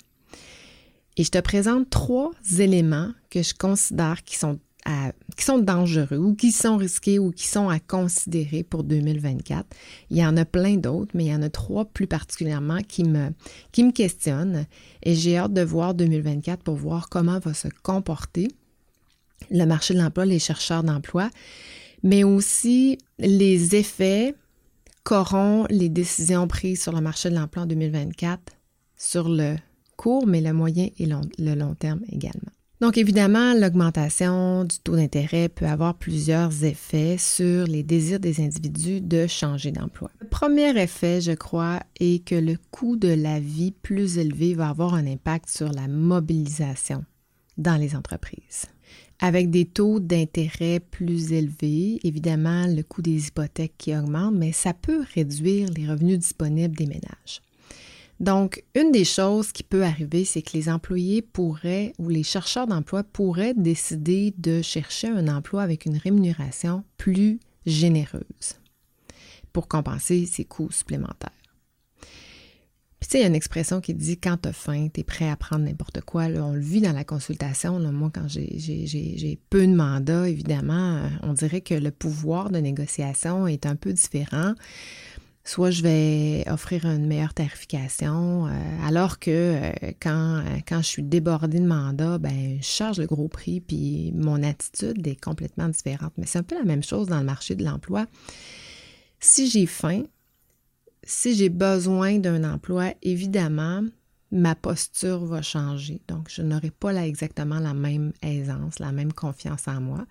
Et 1.18 1.24
je 1.24 1.32
te 1.32 1.40
présente 1.40 1.90
trois 1.90 2.32
éléments 2.60 3.12
que 3.30 3.44
je 3.44 3.54
considère 3.54 4.24
qui 4.24 4.38
sont 4.38 4.60
dangereux 5.60 6.18
ou 6.18 6.36
qui 6.36 6.52
sont 6.52 6.78
risqués 6.78 7.20
ou 7.20 7.32
qui 7.32 7.48
sont 7.48 7.70
à 7.70 7.80
considérer 7.80 8.64
pour 8.64 8.84
2024. 8.84 9.66
Il 10.10 10.18
y 10.18 10.26
en 10.26 10.38
a 10.38 10.46
plein 10.46 10.78
d'autres, 10.78 11.12
mais 11.14 11.26
il 11.26 11.32
y 11.32 11.36
en 11.36 11.42
a 11.42 11.50
trois 11.50 11.86
plus 11.86 12.08
particulièrement 12.08 12.80
qui 12.80 13.04
me, 13.04 13.30
qui 13.72 13.84
me 13.84 13.92
questionnent 13.92 14.66
et 15.04 15.14
j'ai 15.14 15.38
hâte 15.38 15.54
de 15.54 15.62
voir 15.62 15.94
2024 15.94 16.64
pour 16.64 16.76
voir 16.76 17.10
comment 17.10 17.40
va 17.40 17.54
se 17.54 17.68
comporter 17.84 18.48
le 19.50 19.66
marché 19.66 19.94
de 19.94 20.00
l'emploi, 20.00 20.26
les 20.26 20.40
chercheurs 20.40 20.84
d'emploi, 20.84 21.30
mais 22.04 22.24
aussi 22.24 22.98
les 23.20 23.76
effets 23.76 24.36
qu'auront 25.04 25.66
les 25.70 25.90
décisions 25.90 26.48
prises 26.48 26.82
sur 26.82 26.94
le 26.94 27.02
marché 27.02 27.30
de 27.30 27.36
l'emploi 27.36 27.64
en 27.64 27.68
2024 27.68 28.40
sur 28.98 29.30
le 29.30 29.56
court, 29.98 30.28
mais 30.28 30.42
le 30.42 30.54
moyen 30.54 30.90
et 30.98 31.06
le 31.06 31.56
long 31.56 31.76
terme 31.76 32.02
également. 32.12 32.52
Donc 32.82 32.98
évidemment, 32.98 33.54
l'augmentation 33.54 34.64
du 34.64 34.80
taux 34.80 34.96
d'intérêt 34.96 35.50
peut 35.50 35.68
avoir 35.68 35.94
plusieurs 35.94 36.64
effets 36.64 37.16
sur 37.20 37.68
les 37.68 37.84
désirs 37.84 38.20
des 38.20 38.44
individus 38.44 39.02
de 39.02 39.28
changer 39.28 39.72
d'emploi. 39.72 40.10
Le 40.20 40.28
premier 40.28 40.76
effet, 40.82 41.22
je 41.22 41.34
crois, 41.34 41.80
est 42.00 42.26
que 42.26 42.34
le 42.34 42.58
coût 42.72 42.96
de 42.96 43.14
la 43.14 43.40
vie 43.40 43.70
plus 43.70 44.18
élevé 44.18 44.56
va 44.56 44.70
avoir 44.70 44.96
un 44.96 45.06
impact 45.06 45.48
sur 45.48 45.72
la 45.72 45.88
mobilisation 45.88 47.06
dans 47.60 47.76
les 47.76 47.96
entreprises. 47.96 48.66
Avec 49.24 49.52
des 49.52 49.66
taux 49.66 50.00
d'intérêt 50.00 50.80
plus 50.80 51.32
élevés, 51.32 52.00
évidemment, 52.04 52.66
le 52.66 52.82
coût 52.82 53.04
des 53.04 53.28
hypothèques 53.28 53.76
qui 53.78 53.96
augmente, 53.96 54.34
mais 54.34 54.52
ça 54.52 54.74
peut 54.74 55.04
réduire 55.14 55.70
les 55.78 55.88
revenus 55.88 56.18
disponibles 56.18 56.76
des 56.76 56.88
ménages. 56.88 57.42
Donc, 58.20 58.64
une 58.76 58.92
des 58.92 59.06
choses 59.06 59.52
qui 59.52 59.64
peut 59.64 59.84
arriver, 59.84 60.26
c'est 60.26 60.42
que 60.42 60.54
les 60.54 60.70
employés 60.70 61.22
pourraient 61.22 61.94
ou 62.00 62.10
les 62.10 62.24
chercheurs 62.24 62.66
d'emploi 62.66 63.04
pourraient 63.04 63.54
décider 63.56 64.34
de 64.38 64.64
chercher 64.64 65.08
un 65.08 65.28
emploi 65.28 65.62
avec 65.62 65.86
une 65.86 65.98
rémunération 65.98 66.84
plus 66.98 67.40
généreuse 67.66 68.60
pour 69.54 69.68
compenser 69.68 70.26
ces 70.26 70.46
coûts 70.46 70.72
supplémentaires. 70.72 71.41
Sais, 73.12 73.18
il 73.18 73.22
y 73.24 73.26
a 73.26 73.28
une 73.28 73.36
expression 73.36 73.82
qui 73.82 73.94
dit 73.94 74.18
quand 74.18 74.38
tu 74.42 74.48
as 74.48 74.54
faim, 74.54 74.88
tu 74.88 75.02
es 75.02 75.04
prêt 75.04 75.30
à 75.30 75.36
prendre 75.36 75.66
n'importe 75.66 76.00
quoi. 76.00 76.28
on 76.28 76.54
le 76.54 76.62
vit 76.62 76.80
dans 76.80 76.94
la 76.94 77.04
consultation. 77.04 77.78
moi, 77.92 78.10
quand 78.10 78.30
j'ai 78.30 79.38
peu 79.50 79.68
de 79.68 79.74
mandats, 79.74 80.30
évidemment, 80.30 80.96
euh, 80.96 81.10
on 81.22 81.34
dirait 81.34 81.60
que 81.60 81.74
le 81.74 81.92
pouvoir 81.92 82.52
de 82.52 82.60
négociation 82.60 83.48
est 83.48 83.66
un 83.66 83.76
peu 83.76 83.92
différent 83.92 84.54
soit 85.44 85.72
je 85.72 85.82
vais 85.82 86.46
offrir 86.50 86.86
une 86.86 87.06
meilleure 87.06 87.34
tarification, 87.34 88.48
euh, 88.48 88.52
alors 88.88 89.20
que 89.20 89.30
euh, 89.30 89.72
quand, 90.02 90.44
quand 90.66 90.78
je 90.78 90.88
suis 90.88 91.04
débordée 91.04 91.60
de 91.60 91.68
mandat, 91.68 92.18
ben, 92.18 92.60
je 92.62 92.66
charge 92.66 92.98
le 92.98 93.08
gros 93.08 93.28
prix, 93.28 93.60
puis 93.60 94.14
mon 94.16 94.42
attitude 94.42 95.06
est 95.06 95.22
complètement 95.22 95.68
différente. 95.68 96.14
Mais 96.18 96.28
c'est 96.28 96.40
un 96.40 96.44
peu 96.44 96.56
la 96.56 96.64
même 96.64 96.84
chose 96.84 97.08
dans 97.08 97.20
le 97.20 97.26
marché 97.26 97.56
de 97.56 97.66
l'emploi. 97.66 98.06
Si 99.20 99.50
j'ai 99.50 99.66
faim, 99.66 100.04
si 101.04 101.36
j'ai 101.36 101.50
besoin 101.50 102.20
d'un 102.20 102.44
emploi, 102.44 102.94
évidemment, 103.02 103.84
ma 104.32 104.56
posture 104.56 105.26
va 105.26 105.42
changer. 105.42 106.02
Donc, 106.08 106.30
je 106.30 106.42
n'aurai 106.42 106.72
pas 106.72 106.94
exactement 107.06 107.60
la 107.60 107.74
même 107.74 108.14
aisance, 108.22 108.80
la 108.80 108.92
même 108.92 109.14
confiance 109.14 109.68
en 109.68 109.82
moi. 109.82 110.06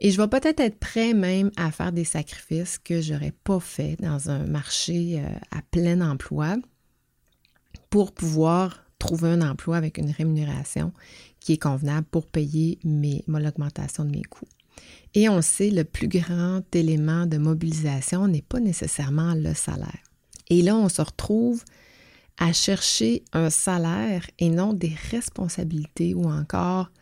Et 0.00 0.10
je 0.10 0.20
vais 0.20 0.28
peut-être 0.28 0.60
être 0.60 0.78
prêt 0.78 1.12
même 1.12 1.50
à 1.56 1.70
faire 1.72 1.92
des 1.92 2.04
sacrifices 2.04 2.78
que 2.78 3.00
je 3.00 3.14
n'aurais 3.14 3.32
pas 3.32 3.60
fait 3.60 3.96
dans 4.00 4.30
un 4.30 4.46
marché 4.46 5.20
euh, 5.20 5.28
à 5.50 5.60
plein 5.70 6.00
emploi 6.00 6.56
pour 7.90 8.12
pouvoir 8.12 8.84
trouver 8.98 9.30
un 9.30 9.42
emploi 9.42 9.76
avec 9.76 9.98
une 9.98 10.10
rémunération 10.10 10.92
qui 11.40 11.54
est 11.54 11.62
convenable 11.62 12.06
pour 12.10 12.26
payer 12.26 12.78
l'augmentation 12.84 14.04
de 14.04 14.10
mes 14.10 14.22
coûts. 14.22 14.48
Et 15.18 15.28
on 15.28 15.42
sait, 15.42 15.70
le 15.70 15.82
plus 15.82 16.06
grand 16.06 16.62
élément 16.76 17.26
de 17.26 17.38
mobilisation 17.38 18.28
n'est 18.28 18.40
pas 18.40 18.60
nécessairement 18.60 19.34
le 19.34 19.52
salaire. 19.52 20.04
Et 20.48 20.62
là, 20.62 20.76
on 20.76 20.88
se 20.88 21.02
retrouve 21.02 21.64
à 22.36 22.52
chercher 22.52 23.24
un 23.32 23.50
salaire 23.50 24.24
et 24.38 24.48
non 24.48 24.72
des 24.72 24.94
responsabilités 25.10 26.14
ou 26.14 26.30
encore 26.30 26.92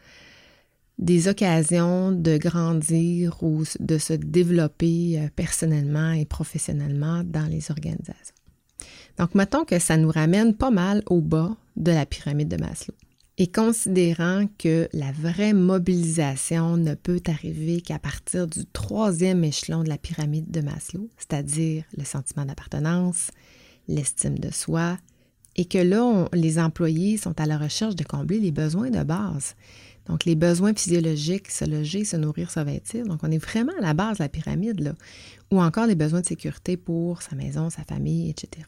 des 0.96 1.28
occasions 1.28 2.10
de 2.10 2.38
grandir 2.38 3.36
ou 3.42 3.64
de 3.80 3.98
se 3.98 4.14
développer 4.14 5.20
euh, 5.20 5.28
personnellement 5.36 6.12
et 6.12 6.24
professionnellement 6.24 7.22
dans 7.22 7.44
les 7.44 7.70
organisations. 7.70 8.34
Donc, 9.18 9.34
mettons 9.34 9.66
que 9.66 9.78
ça 9.78 9.98
nous 9.98 10.10
ramène 10.10 10.54
pas 10.54 10.70
mal 10.70 11.02
au 11.10 11.20
bas 11.20 11.54
de 11.76 11.92
la 11.92 12.06
pyramide 12.06 12.48
de 12.48 12.56
Maslow. 12.56 12.94
Et 13.38 13.48
considérant 13.48 14.46
que 14.58 14.88
la 14.94 15.12
vraie 15.12 15.52
mobilisation 15.52 16.78
ne 16.78 16.94
peut 16.94 17.20
arriver 17.26 17.82
qu'à 17.82 17.98
partir 17.98 18.46
du 18.46 18.64
troisième 18.64 19.44
échelon 19.44 19.82
de 19.82 19.90
la 19.90 19.98
pyramide 19.98 20.50
de 20.50 20.62
Maslow, 20.62 21.10
c'est-à-dire 21.18 21.84
le 21.98 22.04
sentiment 22.04 22.46
d'appartenance, 22.46 23.30
l'estime 23.88 24.38
de 24.38 24.50
soi, 24.50 24.96
et 25.54 25.66
que 25.66 25.76
là, 25.78 26.28
les 26.32 26.58
employés 26.58 27.18
sont 27.18 27.38
à 27.38 27.44
la 27.44 27.58
recherche 27.58 27.94
de 27.94 28.04
combler 28.04 28.38
les 28.38 28.52
besoins 28.52 28.90
de 28.90 29.02
base. 29.02 29.54
Donc, 30.06 30.24
les 30.24 30.34
besoins 30.34 30.72
physiologiques, 30.74 31.50
se 31.50 31.64
loger, 31.64 32.04
se 32.04 32.16
nourrir, 32.16 32.50
se 32.50 32.60
vêtir. 32.60 33.04
Donc, 33.04 33.20
on 33.22 33.30
est 33.30 33.38
vraiment 33.38 33.72
à 33.78 33.82
la 33.82 33.92
base 33.92 34.18
de 34.18 34.24
la 34.24 34.28
pyramide, 34.28 34.80
là. 34.80 34.94
Ou 35.50 35.60
encore 35.60 35.86
les 35.86 35.94
besoins 35.94 36.20
de 36.20 36.26
sécurité 36.26 36.76
pour 36.76 37.22
sa 37.22 37.34
maison, 37.36 37.70
sa 37.70 37.84
famille, 37.84 38.30
etc. 38.30 38.66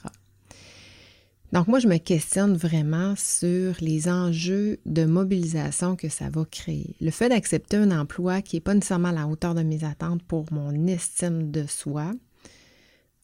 Donc, 1.53 1.67
moi, 1.67 1.79
je 1.79 1.89
me 1.89 1.97
questionne 1.97 2.55
vraiment 2.55 3.15
sur 3.17 3.75
les 3.81 4.09
enjeux 4.09 4.79
de 4.85 5.07
mobilisation 5.07 5.97
que 5.97 6.11
ça 6.11 6.29
va 6.29 6.45
créer. 6.45 6.95
Le 7.01 7.11
fait 7.11 7.31
d'accepter 7.31 7.79
un 7.79 7.91
emploi 7.91 8.43
qui 8.43 8.57
n'est 8.57 8.61
pas 8.61 8.75
nécessairement 8.75 9.09
à 9.09 9.13
la 9.13 9.27
hauteur 9.27 9.55
de 9.55 9.63
mes 9.63 9.83
attentes 9.83 10.23
pour 10.23 10.53
mon 10.53 10.87
estime 10.87 11.51
de 11.51 11.67
soi 11.67 12.13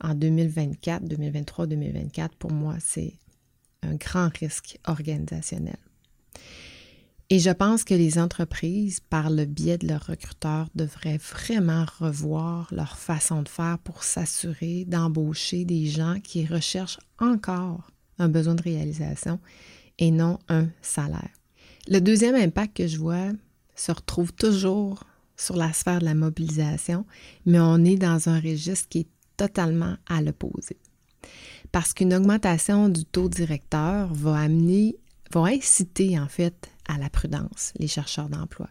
en 0.00 0.14
2024, 0.14 1.04
2023, 1.04 1.66
2024, 1.66 2.34
pour 2.36 2.50
moi, 2.50 2.76
c'est 2.80 3.14
un 3.82 3.94
grand 3.96 4.30
risque 4.38 4.78
organisationnel. 4.86 5.76
Et 7.30 7.38
je 7.38 7.50
pense 7.50 7.84
que 7.84 7.94
les 7.94 8.18
entreprises, 8.18 9.00
par 9.00 9.30
le 9.30 9.44
biais 9.44 9.78
de 9.78 9.86
leurs 9.86 10.06
recruteurs, 10.06 10.68
devraient 10.74 11.18
vraiment 11.18 11.84
revoir 11.98 12.68
leur 12.70 12.96
façon 12.98 13.42
de 13.42 13.48
faire 13.48 13.78
pour 13.78 14.02
s'assurer 14.02 14.84
d'embaucher 14.86 15.64
des 15.64 15.86
gens 15.86 16.20
qui 16.20 16.46
recherchent 16.46 17.00
encore 17.18 17.90
un 18.18 18.28
besoin 18.28 18.54
de 18.54 18.62
réalisation 18.62 19.38
et 19.98 20.10
non 20.10 20.38
un 20.48 20.68
salaire. 20.82 21.30
Le 21.88 22.00
deuxième 22.00 22.34
impact 22.34 22.76
que 22.76 22.86
je 22.86 22.98
vois 22.98 23.30
se 23.74 23.92
retrouve 23.92 24.32
toujours 24.32 25.04
sur 25.36 25.56
la 25.56 25.72
sphère 25.72 25.98
de 25.98 26.04
la 26.04 26.14
mobilisation, 26.14 27.04
mais 27.44 27.58
on 27.60 27.84
est 27.84 27.96
dans 27.96 28.28
un 28.28 28.40
registre 28.40 28.88
qui 28.88 29.00
est 29.00 29.08
totalement 29.36 29.96
à 30.08 30.22
l'opposé. 30.22 30.76
Parce 31.72 31.92
qu'une 31.92 32.14
augmentation 32.14 32.88
du 32.88 33.04
taux 33.04 33.28
directeur 33.28 34.12
va 34.12 34.38
amener, 34.38 34.96
va 35.32 35.46
inciter 35.46 36.18
en 36.18 36.28
fait 36.28 36.70
à 36.88 36.98
la 36.98 37.10
prudence, 37.10 37.72
les 37.78 37.88
chercheurs 37.88 38.28
d'emploi. 38.28 38.68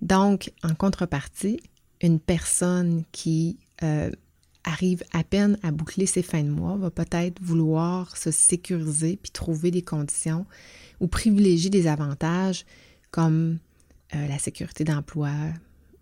Donc, 0.00 0.52
en 0.62 0.74
contrepartie, 0.74 1.60
une 2.00 2.18
personne 2.18 3.04
qui 3.12 3.58
euh, 3.82 4.10
arrive 4.64 5.02
à 5.12 5.24
peine 5.24 5.58
à 5.62 5.70
boucler 5.70 6.06
ses 6.06 6.22
fins 6.22 6.42
de 6.42 6.50
mois 6.50 6.76
va 6.76 6.90
peut-être 6.90 7.40
vouloir 7.40 8.16
se 8.16 8.30
sécuriser 8.30 9.18
puis 9.20 9.30
trouver 9.30 9.70
des 9.70 9.82
conditions 9.82 10.46
ou 11.00 11.06
privilégier 11.08 11.70
des 11.70 11.86
avantages 11.86 12.66
comme 13.10 13.58
euh, 14.14 14.26
la 14.26 14.38
sécurité 14.38 14.84
d'emploi, 14.84 15.30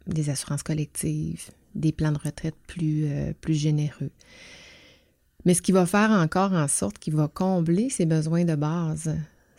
des 0.07 0.31
assurances 0.31 0.63
collectives, 0.63 1.51
des 1.75 1.93
plans 1.93 2.13
de 2.13 2.19
retraite 2.19 2.57
euh, 2.83 3.33
plus 3.41 3.55
généreux. 3.55 4.11
Mais 5.45 5.55
ce 5.55 5.63
qui 5.63 5.73
va 5.73 5.87
faire 5.87 6.11
encore 6.11 6.53
en 6.53 6.69
sorte 6.69 6.99
qu'il 6.99 7.15
va 7.15 7.29
combler 7.29 7.91
ses 7.91 8.07
besoins 8.07 8.45
de 8.45 8.57
base, 8.57 9.17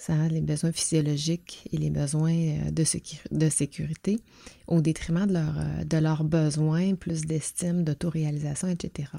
les 0.07 0.41
besoins 0.41 0.71
physiologiques 0.71 1.67
et 1.71 1.77
les 1.77 1.89
besoins 1.89 2.33
euh, 2.33 2.71
de, 2.71 3.49
sécurité 3.49 4.19
au 4.67 4.81
détriment 4.81 5.27
euh, 5.29 5.83
de 5.83 5.97
leurs 5.97 6.23
besoins, 6.23 6.95
plus 6.95 7.25
d'estime, 7.25 7.83
d'autoréalisation, 7.83 8.69
etc. 8.69 9.09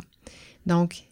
Donc, 0.67 1.05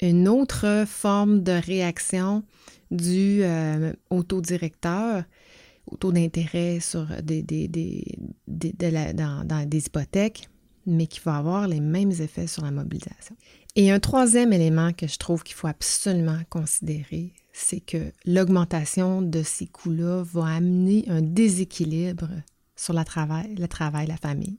une 0.00 0.28
autre 0.28 0.84
forme 0.86 1.42
de 1.42 1.52
réaction 1.52 2.44
du 2.90 3.42
euh, 3.42 3.92
au 4.10 4.22
taux 4.22 4.42
d'intérêt 6.12 6.80
sur 6.80 7.06
des, 7.22 7.42
des, 7.42 8.04
dans 8.46 9.66
des 9.66 9.86
hypothèques, 9.86 10.48
mais 10.84 11.06
qui 11.06 11.20
va 11.24 11.36
avoir 11.36 11.66
les 11.66 11.80
mêmes 11.80 12.12
effets 12.12 12.46
sur 12.46 12.62
la 12.62 12.70
mobilisation. 12.70 13.36
Et 13.74 13.90
un 13.90 14.00
troisième 14.00 14.52
élément 14.52 14.92
que 14.92 15.06
je 15.06 15.16
trouve 15.16 15.42
qu'il 15.42 15.54
faut 15.54 15.66
absolument 15.66 16.40
considérer, 16.48 17.32
c'est 17.58 17.80
que 17.80 18.12
l'augmentation 18.26 19.22
de 19.22 19.42
ces 19.42 19.66
coûts-là 19.66 20.22
va 20.24 20.46
amener 20.46 21.04
un 21.08 21.22
déséquilibre 21.22 22.28
sur 22.76 22.92
le 22.92 23.02
travail, 23.02 24.06
la 24.06 24.16
famille. 24.18 24.58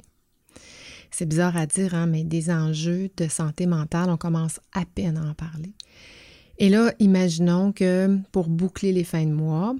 C'est 1.12 1.28
bizarre 1.28 1.56
à 1.56 1.68
dire, 1.68 1.94
hein, 1.94 2.08
mais 2.08 2.24
des 2.24 2.50
enjeux 2.50 3.12
de 3.16 3.28
santé 3.28 3.68
mentale, 3.68 4.10
on 4.10 4.18
commence 4.18 4.60
à 4.74 4.84
peine 4.84 5.18
à 5.18 5.30
en 5.30 5.36
parler. 5.36 5.74
Et 6.58 6.70
là, 6.70 6.92
imaginons 6.98 7.72
que 7.72 8.18
pour 8.32 8.50
boucler 8.50 8.92
les 8.92 9.04
fins 9.04 9.26
de 9.26 9.32
mois 9.32 9.76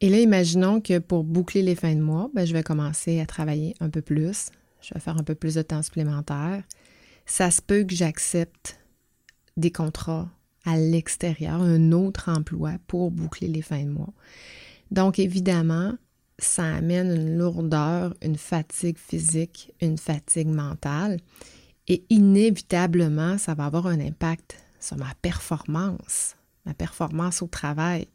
Et 0.00 0.10
là, 0.10 0.18
imaginons 0.18 0.80
que 0.80 0.98
pour 0.98 1.22
boucler 1.22 1.62
les 1.62 1.76
fins 1.76 1.94
de 1.94 2.02
mois, 2.02 2.28
ben, 2.34 2.44
je 2.44 2.52
vais 2.52 2.64
commencer 2.64 3.20
à 3.20 3.26
travailler 3.26 3.76
un 3.78 3.88
peu 3.88 4.02
plus. 4.02 4.50
Je 4.80 4.94
vais 4.94 5.00
faire 5.00 5.16
un 5.16 5.22
peu 5.22 5.36
plus 5.36 5.54
de 5.54 5.62
temps 5.62 5.82
supplémentaire. 5.82 6.64
Ça 7.24 7.52
se 7.52 7.62
peut 7.62 7.84
que 7.84 7.94
j'accepte 7.94 8.80
des 9.56 9.70
contrats 9.70 10.28
à 10.68 10.76
l'extérieur, 10.76 11.62
un 11.62 11.92
autre 11.92 12.28
emploi 12.30 12.72
pour 12.86 13.10
boucler 13.10 13.48
les 13.48 13.62
fins 13.62 13.84
de 13.84 13.90
mois. 13.90 14.12
Donc, 14.90 15.18
évidemment, 15.18 15.94
ça 16.38 16.64
amène 16.76 17.10
une 17.10 17.38
lourdeur, 17.38 18.14
une 18.22 18.36
fatigue 18.36 18.98
physique, 18.98 19.72
une 19.80 19.98
fatigue 19.98 20.48
mentale. 20.48 21.18
Et 21.88 22.04
inévitablement, 22.10 23.38
ça 23.38 23.54
va 23.54 23.64
avoir 23.64 23.86
un 23.86 23.98
impact 23.98 24.62
sur 24.78 24.96
ma 24.96 25.12
performance, 25.22 26.36
ma 26.66 26.74
performance 26.74 27.40
au 27.42 27.46
travail. 27.46 28.06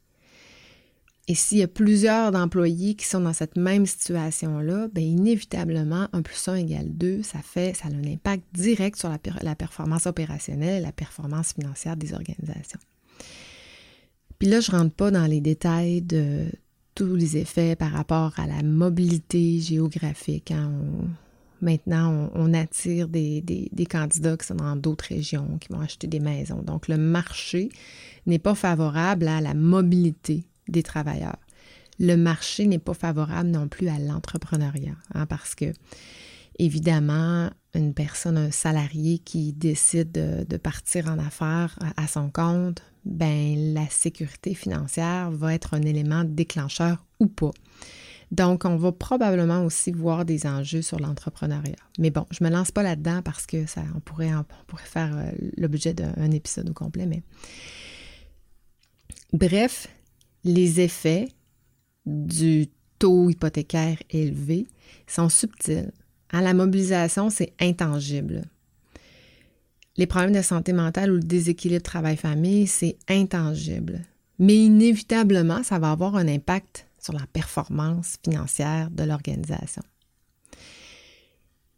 Et 1.30 1.36
s'il 1.36 1.60
y 1.60 1.64
a 1.64 1.70
plusieurs 1.70 2.36
employés 2.36 2.96
qui 2.96 3.06
sont 3.06 3.22
dans 3.22 3.32
cette 3.32 3.56
même 3.56 3.86
situation-là, 3.86 4.90
bien 4.90 5.06
inévitablement, 5.06 6.10
1 6.12 6.22
plus 6.22 6.48
1 6.50 6.56
égale 6.56 6.90
2, 6.90 7.24
ça 7.24 7.40
fait, 7.40 7.74
ça 7.76 7.88
a 7.88 7.92
un 7.92 8.04
impact 8.04 8.44
direct 8.54 8.98
sur 8.98 9.10
la, 9.10 9.56
performance 9.56 10.06
opérationnelle 10.06 10.82
et 10.82 10.86
la 10.86 10.92
performance 10.92 11.54
financière 11.54 11.96
des 11.96 12.14
organisations. 12.14 12.80
Puis 14.38 14.50
là, 14.50 14.60
je 14.60 14.72
ne 14.72 14.78
rentre 14.78 14.94
pas 14.94 15.12
dans 15.12 15.26
les 15.26 15.40
détails 15.40 16.02
de 16.02 16.48
tous 16.94 17.16
les 17.16 17.38
effets 17.38 17.78
par 17.78 17.92
rapport 17.92 18.34
à 18.38 18.46
la 18.46 18.62
mobilité 18.62 19.62
géographique. 19.62 20.52
Hein. 20.52 20.74
maintenant, 21.62 22.30
on, 22.36 22.54
attire 22.54 23.08
des, 23.08 23.42
des, 23.42 23.86
candidats 23.86 24.36
qui 24.36 24.46
sont 24.46 24.56
dans 24.56 24.76
d'autres 24.76 25.06
régions, 25.06 25.58
qui 25.62 25.70
vont 25.72 25.80
acheter 25.80 26.08
des 26.08 26.20
maisons. 26.20 26.62
Donc, 26.62 26.90
le 26.90 26.98
marché 26.98 27.70
n'est 28.26 28.40
pas 28.40 28.56
favorable 28.56 29.30
à 29.30 29.40
la 29.40 29.54
mobilité 29.54 30.44
des 30.68 30.84
travailleurs. 30.84 31.38
Le 32.00 32.16
marché 32.16 32.66
n'est 32.66 32.80
pas 32.80 32.94
favorable 32.94 33.50
non 33.50 33.68
plus 33.68 33.88
à 33.88 34.00
l'entrepreneuriat, 34.00 34.96
hein, 35.14 35.26
parce 35.26 35.56
que, 35.56 35.74
évidemment, 36.58 37.50
une 37.76 37.94
personne, 37.94 38.38
un 38.38 38.52
salarié 38.52 39.20
qui 39.20 39.54
décide 39.54 40.12
de, 40.12 40.58
partir 40.58 41.08
en 41.08 41.20
affaires 41.20 41.78
à, 41.98 42.08
son 42.08 42.30
compte, 42.30 42.82
ben 43.06 43.74
la 43.74 43.88
sécurité 43.90 44.54
financière 44.54 45.32
va 45.32 45.54
être 45.54 45.74
un 45.74 45.82
élément 45.82 46.24
déclencheur 46.24 47.04
ou 47.20 47.28
pas. 47.28 47.52
Donc, 48.32 48.66
on 48.66 48.78
va 48.78 48.92
probablement 48.92 49.64
aussi 49.64 49.92
voir 49.92 50.26
des 50.26 50.48
enjeux 50.48 50.82
sur 50.82 51.00
l'entrepreneuriat. 51.00 51.76
Mais 52.00 52.10
bon, 52.10 52.26
je 52.32 52.44
ne 52.44 52.50
me 52.50 52.54
lance 52.56 52.72
pas 52.72 52.82
là-dedans 52.82 53.22
parce 53.22 53.46
que 53.46 53.68
ça, 53.68 53.84
on 53.96 54.00
pourrait, 54.00 54.34
on 54.34 54.44
pourrait 54.66 54.84
faire 54.86 55.16
euh, 55.16 55.32
l'objet 55.58 55.94
d'un 55.94 56.32
épisode 56.32 56.68
au 56.70 56.74
complet. 56.74 57.06
Mais 57.06 57.22
bref, 59.34 59.88
les 60.44 60.82
effets 60.82 61.30
du 62.06 62.68
taux 63.00 63.30
hypothécaire 63.30 63.98
élevé 64.10 64.68
sont 65.08 65.30
subtils. 65.30 65.92
À 66.30 66.42
la 66.42 66.54
mobilisation, 66.54 67.30
c'est 67.30 67.54
intangible. 67.60 68.44
Les 69.98 70.08
problèmes 70.08 70.34
de 70.34 70.42
santé 70.42 70.74
mentale 70.74 71.12
ou 71.12 71.16
le 71.16 71.22
déséquilibre 71.22 71.84
travail-famille, 71.84 72.66
c'est 72.68 72.98
intangible. 73.08 74.02
Mais 74.40 74.58
inévitablement, 74.58 75.62
ça 75.64 75.78
va 75.78 75.92
avoir 75.92 76.16
un 76.16 76.28
impact 76.28 76.88
sur 76.98 77.14
la 77.14 77.28
performance 77.32 78.18
financière 78.24 78.90
de 78.90 79.04
l'organisation. 79.04 79.84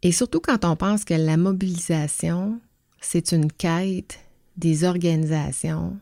Et 0.02 0.12
surtout 0.12 0.40
quand 0.40 0.64
on 0.64 0.76
pense 0.76 1.04
que 1.04 1.14
la 1.14 1.36
mobilisation, 1.36 2.60
c'est 3.00 3.32
une 3.32 3.50
quête 3.52 4.18
des 4.56 4.84
organisations 4.84 5.98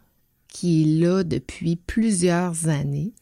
qui 0.54 0.82
est 0.82 1.00
là 1.00 1.24
depuis 1.24 1.74
plusieurs 1.74 2.68
années 2.68 3.12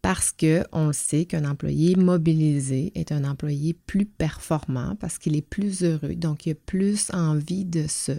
parce 0.00 0.32
qu'on 0.32 0.92
sait 0.92 1.26
qu'un 1.26 1.44
employé 1.44 1.94
mobilisé 1.94 2.90
est 2.94 3.12
un 3.12 3.24
employé 3.24 3.74
plus 3.74 4.06
performant 4.06 4.96
parce 4.96 5.18
qu'il 5.18 5.36
est 5.36 5.46
plus 5.46 5.84
heureux, 5.84 6.14
donc 6.14 6.46
il 6.46 6.52
a 6.52 6.54
plus 6.54 7.10
envie 7.12 7.66
de 7.66 7.86
se, 7.86 8.12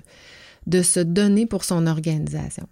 de 0.68 0.82
se 0.84 1.00
donner 1.00 1.48
pour 1.48 1.64
son 1.64 1.88
organisation. 1.88 2.68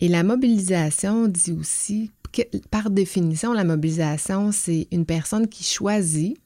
Et 0.00 0.08
la 0.08 0.22
mobilisation 0.22 1.28
dit 1.28 1.52
aussi 1.52 2.10
que, 2.30 2.42
par 2.70 2.90
définition, 2.90 3.54
la 3.54 3.64
mobilisation, 3.64 4.52
c'est 4.52 4.86
une 4.92 5.06
personne 5.06 5.48
qui 5.48 5.64
choisit 5.64 6.38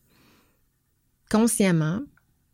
consciemment 1.29 2.01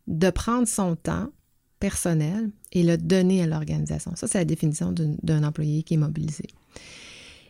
de 0.07 0.31
prendre 0.31 0.67
son 0.67 0.95
temps 0.95 1.29
personnel 1.79 2.49
et 2.71 2.83
le 2.83 2.97
donner 2.97 3.43
à 3.43 3.47
l'organisation. 3.47 4.15
Ça, 4.15 4.27
c'est 4.27 4.37
la 4.37 4.45
définition 4.45 4.93
d'un 4.93 5.43
employé 5.43 5.83
qui 5.83 5.95
est 5.95 5.97
mobilisé. 5.97 6.45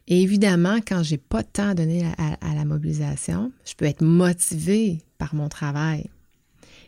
Et 0.07 0.21
évidemment, 0.21 0.77
quand 0.77 1.03
j'ai 1.03 1.17
pas 1.17 1.43
de 1.43 1.47
temps 1.47 1.69
à 1.69 1.73
donner 1.73 2.05
à, 2.17 2.55
la 2.55 2.65
mobilisation, 2.65 3.51
je 3.65 3.75
peux 3.75 3.85
être 3.85 4.03
motivée 4.03 5.01
par 5.17 5.35
mon 5.35 5.49
travail, 5.49 6.09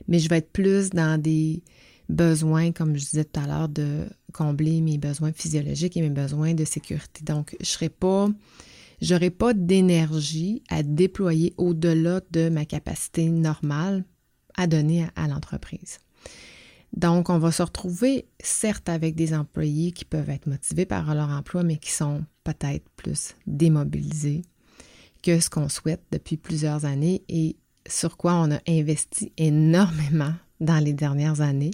mais 0.07 0.19
je 0.19 0.29
vais 0.29 0.37
être 0.37 0.51
plus 0.51 0.89
dans 0.91 1.21
des 1.21 1.61
besoins, 2.07 2.71
comme 2.71 2.95
je 2.95 3.01
disais 3.01 3.25
tout 3.25 3.39
à 3.39 3.47
l'heure, 3.47 3.67
de 3.67 4.05
combler 4.31 4.79
mes 4.79 4.97
besoins 4.97 5.33
physiologiques 5.33 5.97
et 5.97 6.01
mes 6.01 6.09
besoins 6.09 6.53
de 6.53 6.63
sécurité. 6.63 7.23
Donc, 7.25 7.57
je 7.59 7.65
serai 7.65 7.89
pas, 7.89 8.29
pas 9.37 9.53
d'énergie 9.53 10.63
à 10.69 10.81
déployer 10.81 11.53
au-delà 11.57 12.21
de 12.31 12.47
ma 12.47 12.63
capacité 12.63 13.29
normale 13.29 14.05
à 14.55 14.65
donner 14.65 15.07
à 15.17 15.27
l'entreprise. 15.27 15.99
Donc, 16.93 17.29
on 17.29 17.37
va 17.37 17.51
se 17.51 17.61
retrouver, 17.61 18.25
certes, 18.41 18.89
avec 18.89 19.15
des 19.15 19.33
employés 19.33 19.91
qui 19.91 20.05
peuvent 20.05 20.29
être 20.29 20.47
motivés 20.47 20.85
par 20.85 21.13
leur 21.13 21.29
emploi, 21.29 21.63
mais 21.63 21.77
qui 21.77 21.91
sont 21.91 22.23
peut-être 22.43 22.87
plus 22.95 23.35
démobilisés 23.45 24.41
que 25.21 25.39
ce 25.39 25.49
qu'on 25.49 25.69
souhaite 25.69 26.03
depuis 26.11 26.37
plusieurs 26.37 26.85
années 26.85 27.23
et 27.29 27.57
sur 27.87 28.17
quoi 28.17 28.35
on 28.35 28.51
a 28.51 28.59
investi 28.67 29.31
énormément 29.37 30.33
dans 30.59 30.83
les 30.83 30.93
dernières 30.93 31.41
années 31.41 31.71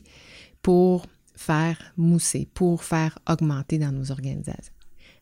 pour 0.61 1.05
faire 1.35 1.77
mousser, 1.97 2.47
pour 2.53 2.83
faire 2.83 3.17
augmenter 3.29 3.77
dans 3.77 3.91
nos 3.91 4.11
organisations. 4.11 4.73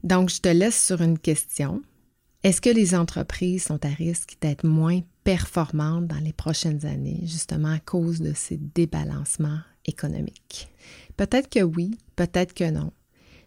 Donc, 0.03 0.29
je 0.29 0.41
te 0.41 0.49
laisse 0.49 0.83
sur 0.83 1.01
une 1.01 1.19
question. 1.19 1.81
Est-ce 2.43 2.61
que 2.61 2.69
les 2.69 2.93
entreprises 2.93 3.63
sont 3.63 3.85
à 3.85 3.89
risque 3.89 4.37
d'être 4.41 4.65
moins 4.65 5.01
performantes 5.23 6.07
dans 6.07 6.19
les 6.19 6.33
prochaines 6.33 6.85
années, 6.85 7.21
justement 7.23 7.71
à 7.71 7.79
cause 7.79 8.19
de 8.19 8.33
ces 8.33 8.57
débalancements 8.57 9.59
économique. 9.85 10.69
Peut-être 11.17 11.49
que 11.49 11.61
oui, 11.61 11.97
peut-être 12.15 12.53
que 12.53 12.69
non. 12.69 12.91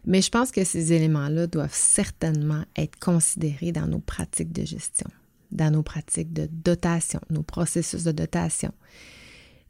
Mais 0.05 0.21
je 0.21 0.29
pense 0.29 0.51
que 0.51 0.63
ces 0.63 0.93
éléments-là 0.93 1.47
doivent 1.47 1.73
certainement 1.73 2.63
être 2.77 2.97
considérés 2.97 3.73
dans 3.73 3.87
nos 3.87 3.99
pratiques 3.99 4.53
de 4.53 4.65
gestion, 4.65 5.09
dans 5.51 5.71
nos 5.71 5.83
pratiques 5.83 6.31
de 6.31 6.47
dotation, 6.49 7.19
nos 7.29 7.43
processus 7.43 8.03
de 8.03 8.13
dotation, 8.13 8.71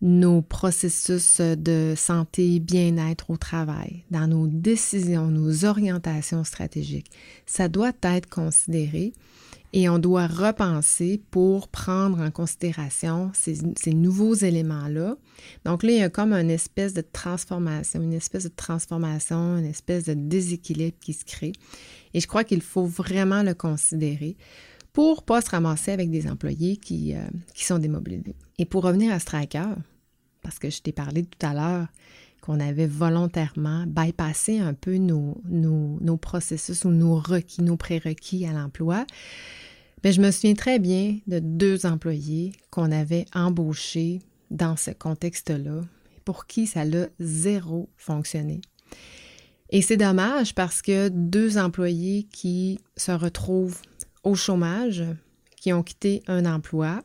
nos 0.02 0.42
processus 0.42 1.42
de 1.42 1.94
santé, 1.98 2.60
bien-être 2.60 3.32
au 3.32 3.38
travail, 3.38 4.04
dans 4.12 4.28
nos 4.28 4.48
décisions, 4.48 5.28
nos 5.28 5.66
orientations 5.66 6.44
stratégiques. 6.44 7.12
Ça 7.46 7.68
doit 7.68 7.94
être 8.04 8.30
considéré 8.30 9.14
et 9.74 9.90
on 9.90 10.00
doit 10.00 10.28
repenser 10.28 11.22
pour 11.30 11.68
prendre 11.68 12.22
en 12.22 12.32
considération 12.32 13.32
ces, 13.34 13.94
nouveaux 13.94 14.34
éléments-là. 14.34 15.18
Donc 15.66 15.84
là, 15.84 15.92
il 15.92 15.98
y 15.98 16.04
a 16.04 16.10
comme 16.10 16.34
une 16.34 16.50
espèce 16.50 16.94
de 16.94 17.02
transformation, 17.02 18.02
une 18.02 18.14
espèce 18.14 18.44
de 18.44 18.52
transformation, 18.56 19.58
une 19.58 19.66
espèce 19.66 20.06
de 20.06 20.14
déséquilibre 20.14 20.98
qui 21.02 21.14
se 21.14 21.26
crée. 21.26 21.52
Et 22.14 22.22
je 22.22 22.28
crois 22.28 22.44
qu'il 22.44 22.62
faut 22.62 22.86
vraiment 22.86 23.44
le 23.44 23.54
considérer 23.54 24.38
pour 24.98 25.22
pas 25.22 25.42
se 25.42 25.52
ramasser 25.52 25.92
avec 25.92 26.10
des 26.10 26.28
employés 26.28 26.76
qui, 26.76 27.14
euh, 27.14 27.20
qui 27.54 27.66
sont 27.66 27.78
démobilisés. 27.78 28.34
Et 28.58 28.66
pour 28.66 28.82
revenir 28.82 29.14
à 29.14 29.20
Striker, 29.20 29.68
parce 30.42 30.58
que 30.58 30.72
je 30.72 30.82
t'ai 30.82 30.92
parlé 30.92 31.24
tout 31.24 31.46
à 31.46 31.54
l'heure 31.54 31.88
qu'on 32.42 32.60
avait 32.60 32.88
volontairement 32.88 33.86
bypassé 33.86 34.58
un 34.58 34.74
peu 34.74 34.98
nos, 34.98 35.40
nos, 35.52 36.18
processus 36.18 36.84
ou 36.84 36.90
nos 36.90 37.20
requis, 37.20 37.62
nos 37.62 37.78
prérequis 37.78 38.48
à 38.48 38.54
l'emploi, 38.54 39.06
mais 40.04 40.10
ben, 40.10 40.14
je 40.14 40.22
me 40.22 40.32
souviens 40.32 40.56
très 40.56 40.80
bien 40.80 41.20
de 41.28 41.38
deux 41.38 41.86
employés 41.86 42.54
qu'on 42.72 42.92
avait 42.92 43.26
embauchés 43.36 44.24
dans 44.50 44.78
ce 44.78 44.90
contexte-là, 44.90 45.82
pour 46.26 46.48
qui 46.48 46.66
ça 46.66 46.82
a 46.82 47.06
zéro 47.20 47.88
fonctionné. 47.98 48.62
Et 49.70 49.84
c'est 49.84 49.98
dommage 49.98 50.56
parce 50.56 50.82
que 50.82 51.10
deux 51.10 51.60
employés 51.60 52.24
qui 52.32 52.80
se 52.96 53.12
retrouvent 53.12 53.80
au 54.28 54.36
chômage, 54.36 55.04
qui 55.56 55.74
ont 55.74 55.84
quitté 55.84 56.22
un 56.28 56.46
emploi 56.46 57.02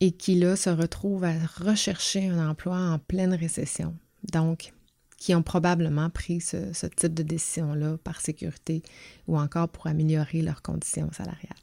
et 0.00 0.12
qui 0.12 0.34
là 0.34 0.56
se 0.56 0.70
retrouvent 0.70 1.24
à 1.24 1.34
rechercher 1.58 2.28
un 2.28 2.50
emploi 2.50 2.76
en 2.76 2.98
pleine 2.98 3.34
récession. 3.34 3.94
Donc, 4.32 4.72
qui 5.16 5.34
ont 5.34 5.42
probablement 5.42 6.10
pris 6.10 6.40
ce, 6.40 6.86
type 6.86 7.14
de 7.14 7.22
décision-là 7.22 7.96
par 8.04 8.20
sécurité 8.20 8.82
ou 9.26 9.38
encore 9.38 9.68
pour 9.68 9.86
améliorer 9.86 10.42
leurs 10.42 10.60
conditions 10.60 11.08
salariales. 11.12 11.56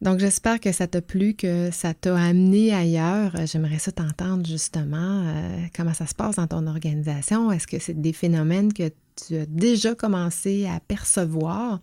Donc, 0.00 0.18
j'espère 0.18 0.58
que 0.58 0.72
ça 0.72 0.86
t'a 0.86 1.02
plu, 1.02 1.34
que 1.34 1.70
ça 1.70 1.94
t'a 1.94 2.16
amené 2.16 2.74
ailleurs. 2.74 3.34
J'aimerais 3.46 3.78
ça 3.78 3.92
t'entendre 3.92 4.46
justement 4.46 5.24
euh, 5.26 5.66
comment 5.76 5.94
ça 5.94 6.06
se 6.06 6.14
passe 6.14 6.36
dans 6.36 6.46
ton 6.46 6.66
organisation. 6.66 7.52
Est-ce 7.52 7.66
que 7.66 7.78
c'est 7.78 8.00
des 8.00 8.12
phénomènes 8.12 8.72
que 8.72 8.90
tu 9.14 9.36
as 9.36 9.46
déjà 9.46 9.94
commencé 9.94 10.66
à 10.66 10.80
percevoir? 10.80 11.80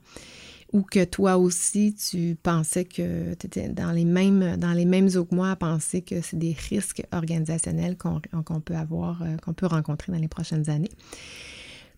Ou 0.72 0.84
que 0.84 1.04
toi 1.04 1.38
aussi, 1.38 1.96
tu 1.96 2.38
pensais 2.42 2.86
que 2.86 3.34
tu 3.36 3.48
étais 3.48 3.70
dans 3.70 3.92
les 3.92 4.06
mêmes, 4.06 4.58
dans 4.58 4.74
les 4.74 4.86
mêmes 4.86 5.10
eaux 5.16 5.26
que 5.26 5.34
moi 5.34 5.52
à 5.52 5.56
penser 5.56 6.02
que 6.02 6.22
c'est 6.22 6.38
des 6.38 6.56
risques 6.70 7.04
organisationnels 7.12 7.98
qu'on 7.98 8.60
peut 8.60 8.76
avoir, 8.76 9.22
euh, 9.24 9.38
qu'on 9.38 9.54
peut 9.54 9.66
rencontrer 9.66 10.12
dans 10.12 10.20
les 10.20 10.28
prochaines 10.28 10.70
années. 10.70 10.92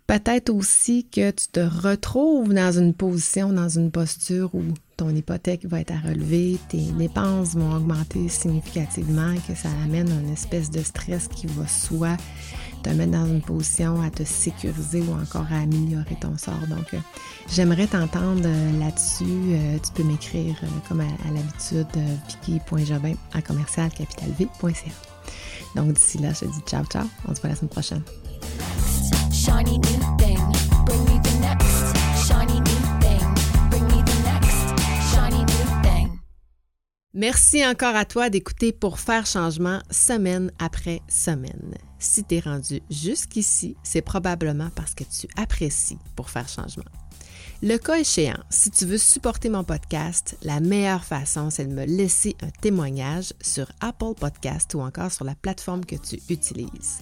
Peut-être 0.08 0.50
aussi 0.50 1.06
que 1.06 1.32
tu 1.32 1.48
te 1.48 1.60
retrouves 1.60 2.54
dans 2.54 2.78
une 2.78 2.94
position, 2.94 3.54
dans 3.54 3.70
une 3.70 3.92
posture 3.92 4.54
où 4.54 4.62
ton 4.98 5.10
hypothèque 5.10 5.66
va 5.66 5.80
être 5.80 5.94
à 5.94 6.00
relever, 6.00 6.58
tes 6.68 6.92
dépenses 6.92 7.56
vont 7.56 7.74
augmenter 7.74 8.28
significativement, 8.28 9.36
que 9.48 9.56
ça 9.56 9.70
amène 9.86 10.10
une 10.10 10.34
espèce 10.34 10.70
de 10.70 10.82
stress 10.82 11.28
qui 11.30 11.48
va 11.48 11.68
soit 11.68 12.18
te 12.82 12.90
mettre 12.90 13.12
dans 13.12 13.26
une 13.26 13.42
position 13.42 14.02
à 14.02 14.10
te 14.10 14.24
sécuriser 14.24 15.02
ou 15.02 15.14
encore 15.14 15.46
à 15.52 15.62
améliorer 15.62 16.18
ton 16.20 16.38
sort. 16.38 16.68
Donc, 16.70 16.94
euh, 16.94 16.98
j'aimerais 17.50 17.88
t'entendre 17.88 18.44
euh, 18.46 18.80
là-dessus. 18.80 19.26
Euh, 19.26 19.78
tu 19.84 19.92
peux 19.94 20.04
m'écrire 20.04 20.56
comme 20.88 21.02
à, 21.02 21.32
l'habitude, 21.34 21.88
vicky.jobin 22.28 23.14
à 23.34 23.42
commercialcapitalv.ca. 23.42 24.92
Donc, 25.76 25.94
d'ici 25.94 26.18
là, 26.18 26.34
je 26.34 26.42
te 26.42 26.46
dis 26.46 26.62
ciao, 26.66 26.84
ciao. 26.86 27.06
On 27.28 27.36
se 27.36 27.42
voit 27.42 27.50
la 27.50 27.56
semaine 27.56 27.70
prochaine. 27.70 28.02
Merci 37.14 37.66
encore 37.66 37.96
à 37.96 38.06
toi 38.06 38.30
d'écouter 38.30 38.72
pour 38.72 39.00
faire 39.00 39.26
changement 39.26 39.82
semaine 39.92 40.52
après 40.60 41.02
semaine. 41.10 41.76
Si 42.02 42.24
tu 42.24 42.36
es 42.36 42.40
rendu 42.40 42.82
jusqu'ici, 42.90 43.78
c'est 43.84 44.02
probablement 44.02 44.72
parce 44.76 44.96
que 44.96 45.04
tu 45.04 45.28
apprécies 45.38 46.00
pour 46.16 46.32
faire 46.32 46.50
changement. 46.50 46.84
Le 47.62 47.78
cas 47.78 48.00
échéant, 48.00 48.40
si 48.50 48.72
tu 48.72 48.88
veux 48.88 48.98
supporter 48.98 49.50
mon 49.50 49.64
podcast, 49.64 50.36
la 50.42 50.60
meilleure 50.60 51.06
façon, 51.06 51.52
c'est 51.52 51.68
de 51.68 51.74
me 51.74 51.86
laisser 51.86 52.36
un 52.42 52.50
témoignage 52.50 53.34
sur 53.40 53.72
Apple 53.82 54.16
Podcast 54.20 54.74
ou 54.74 54.80
encore 54.80 55.12
sur 55.12 55.26
la 55.26 55.36
plateforme 55.36 55.86
que 55.86 55.96
tu 55.96 56.20
utilises. 56.28 57.02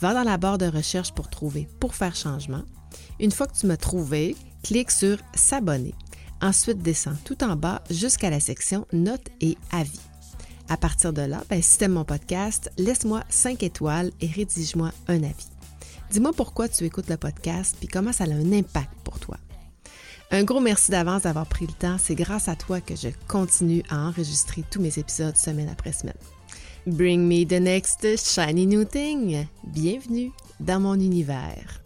Va 0.00 0.14
dans 0.14 0.24
la 0.24 0.38
barre 0.38 0.56
de 0.56 0.66
recherche 0.66 1.12
pour 1.12 1.28
trouver 1.28 1.68
Pour 1.78 1.94
faire 1.94 2.16
changement. 2.16 2.62
Une 3.20 3.32
fois 3.32 3.46
que 3.46 3.58
tu 3.58 3.66
m'as 3.66 3.76
trouvé, 3.76 4.36
clique 4.62 4.90
sur 4.90 5.18
S'abonner 5.34 5.94
Ensuite, 6.40 6.78
descends 6.78 7.16
tout 7.26 7.44
en 7.44 7.56
bas 7.56 7.82
jusqu'à 7.90 8.30
la 8.30 8.40
section 8.40 8.86
Notes 8.94 9.28
et 9.42 9.58
avis. 9.70 10.00
À 10.70 10.76
partir 10.76 11.12
de 11.12 11.22
là, 11.22 11.42
ben, 11.50 11.60
si 11.60 11.78
tu 11.78 11.88
mon 11.88 12.04
podcast, 12.04 12.70
laisse-moi 12.78 13.24
5 13.28 13.64
étoiles 13.64 14.12
et 14.20 14.28
rédige-moi 14.28 14.92
un 15.08 15.24
avis. 15.24 15.48
Dis-moi 16.12 16.32
pourquoi 16.32 16.68
tu 16.68 16.84
écoutes 16.84 17.08
le 17.08 17.16
podcast 17.16 17.76
puis 17.76 17.88
comment 17.88 18.12
ça 18.12 18.22
a 18.24 18.28
un 18.28 18.52
impact 18.52 18.92
pour 19.02 19.18
toi. 19.18 19.36
Un 20.30 20.44
gros 20.44 20.60
merci 20.60 20.92
d'avance 20.92 21.22
d'avoir 21.22 21.46
pris 21.46 21.66
le 21.66 21.72
temps. 21.72 21.96
C'est 21.98 22.14
grâce 22.14 22.46
à 22.46 22.54
toi 22.54 22.80
que 22.80 22.94
je 22.94 23.08
continue 23.26 23.82
à 23.90 23.98
enregistrer 23.98 24.62
tous 24.70 24.80
mes 24.80 24.96
épisodes 24.96 25.36
semaine 25.36 25.68
après 25.68 25.92
semaine. 25.92 26.14
Bring 26.86 27.26
me 27.26 27.44
the 27.44 27.60
next 27.60 28.06
shiny 28.16 28.64
new 28.64 28.84
thing. 28.84 29.46
Bienvenue 29.64 30.30
dans 30.60 30.78
mon 30.78 30.94
univers. 30.94 31.80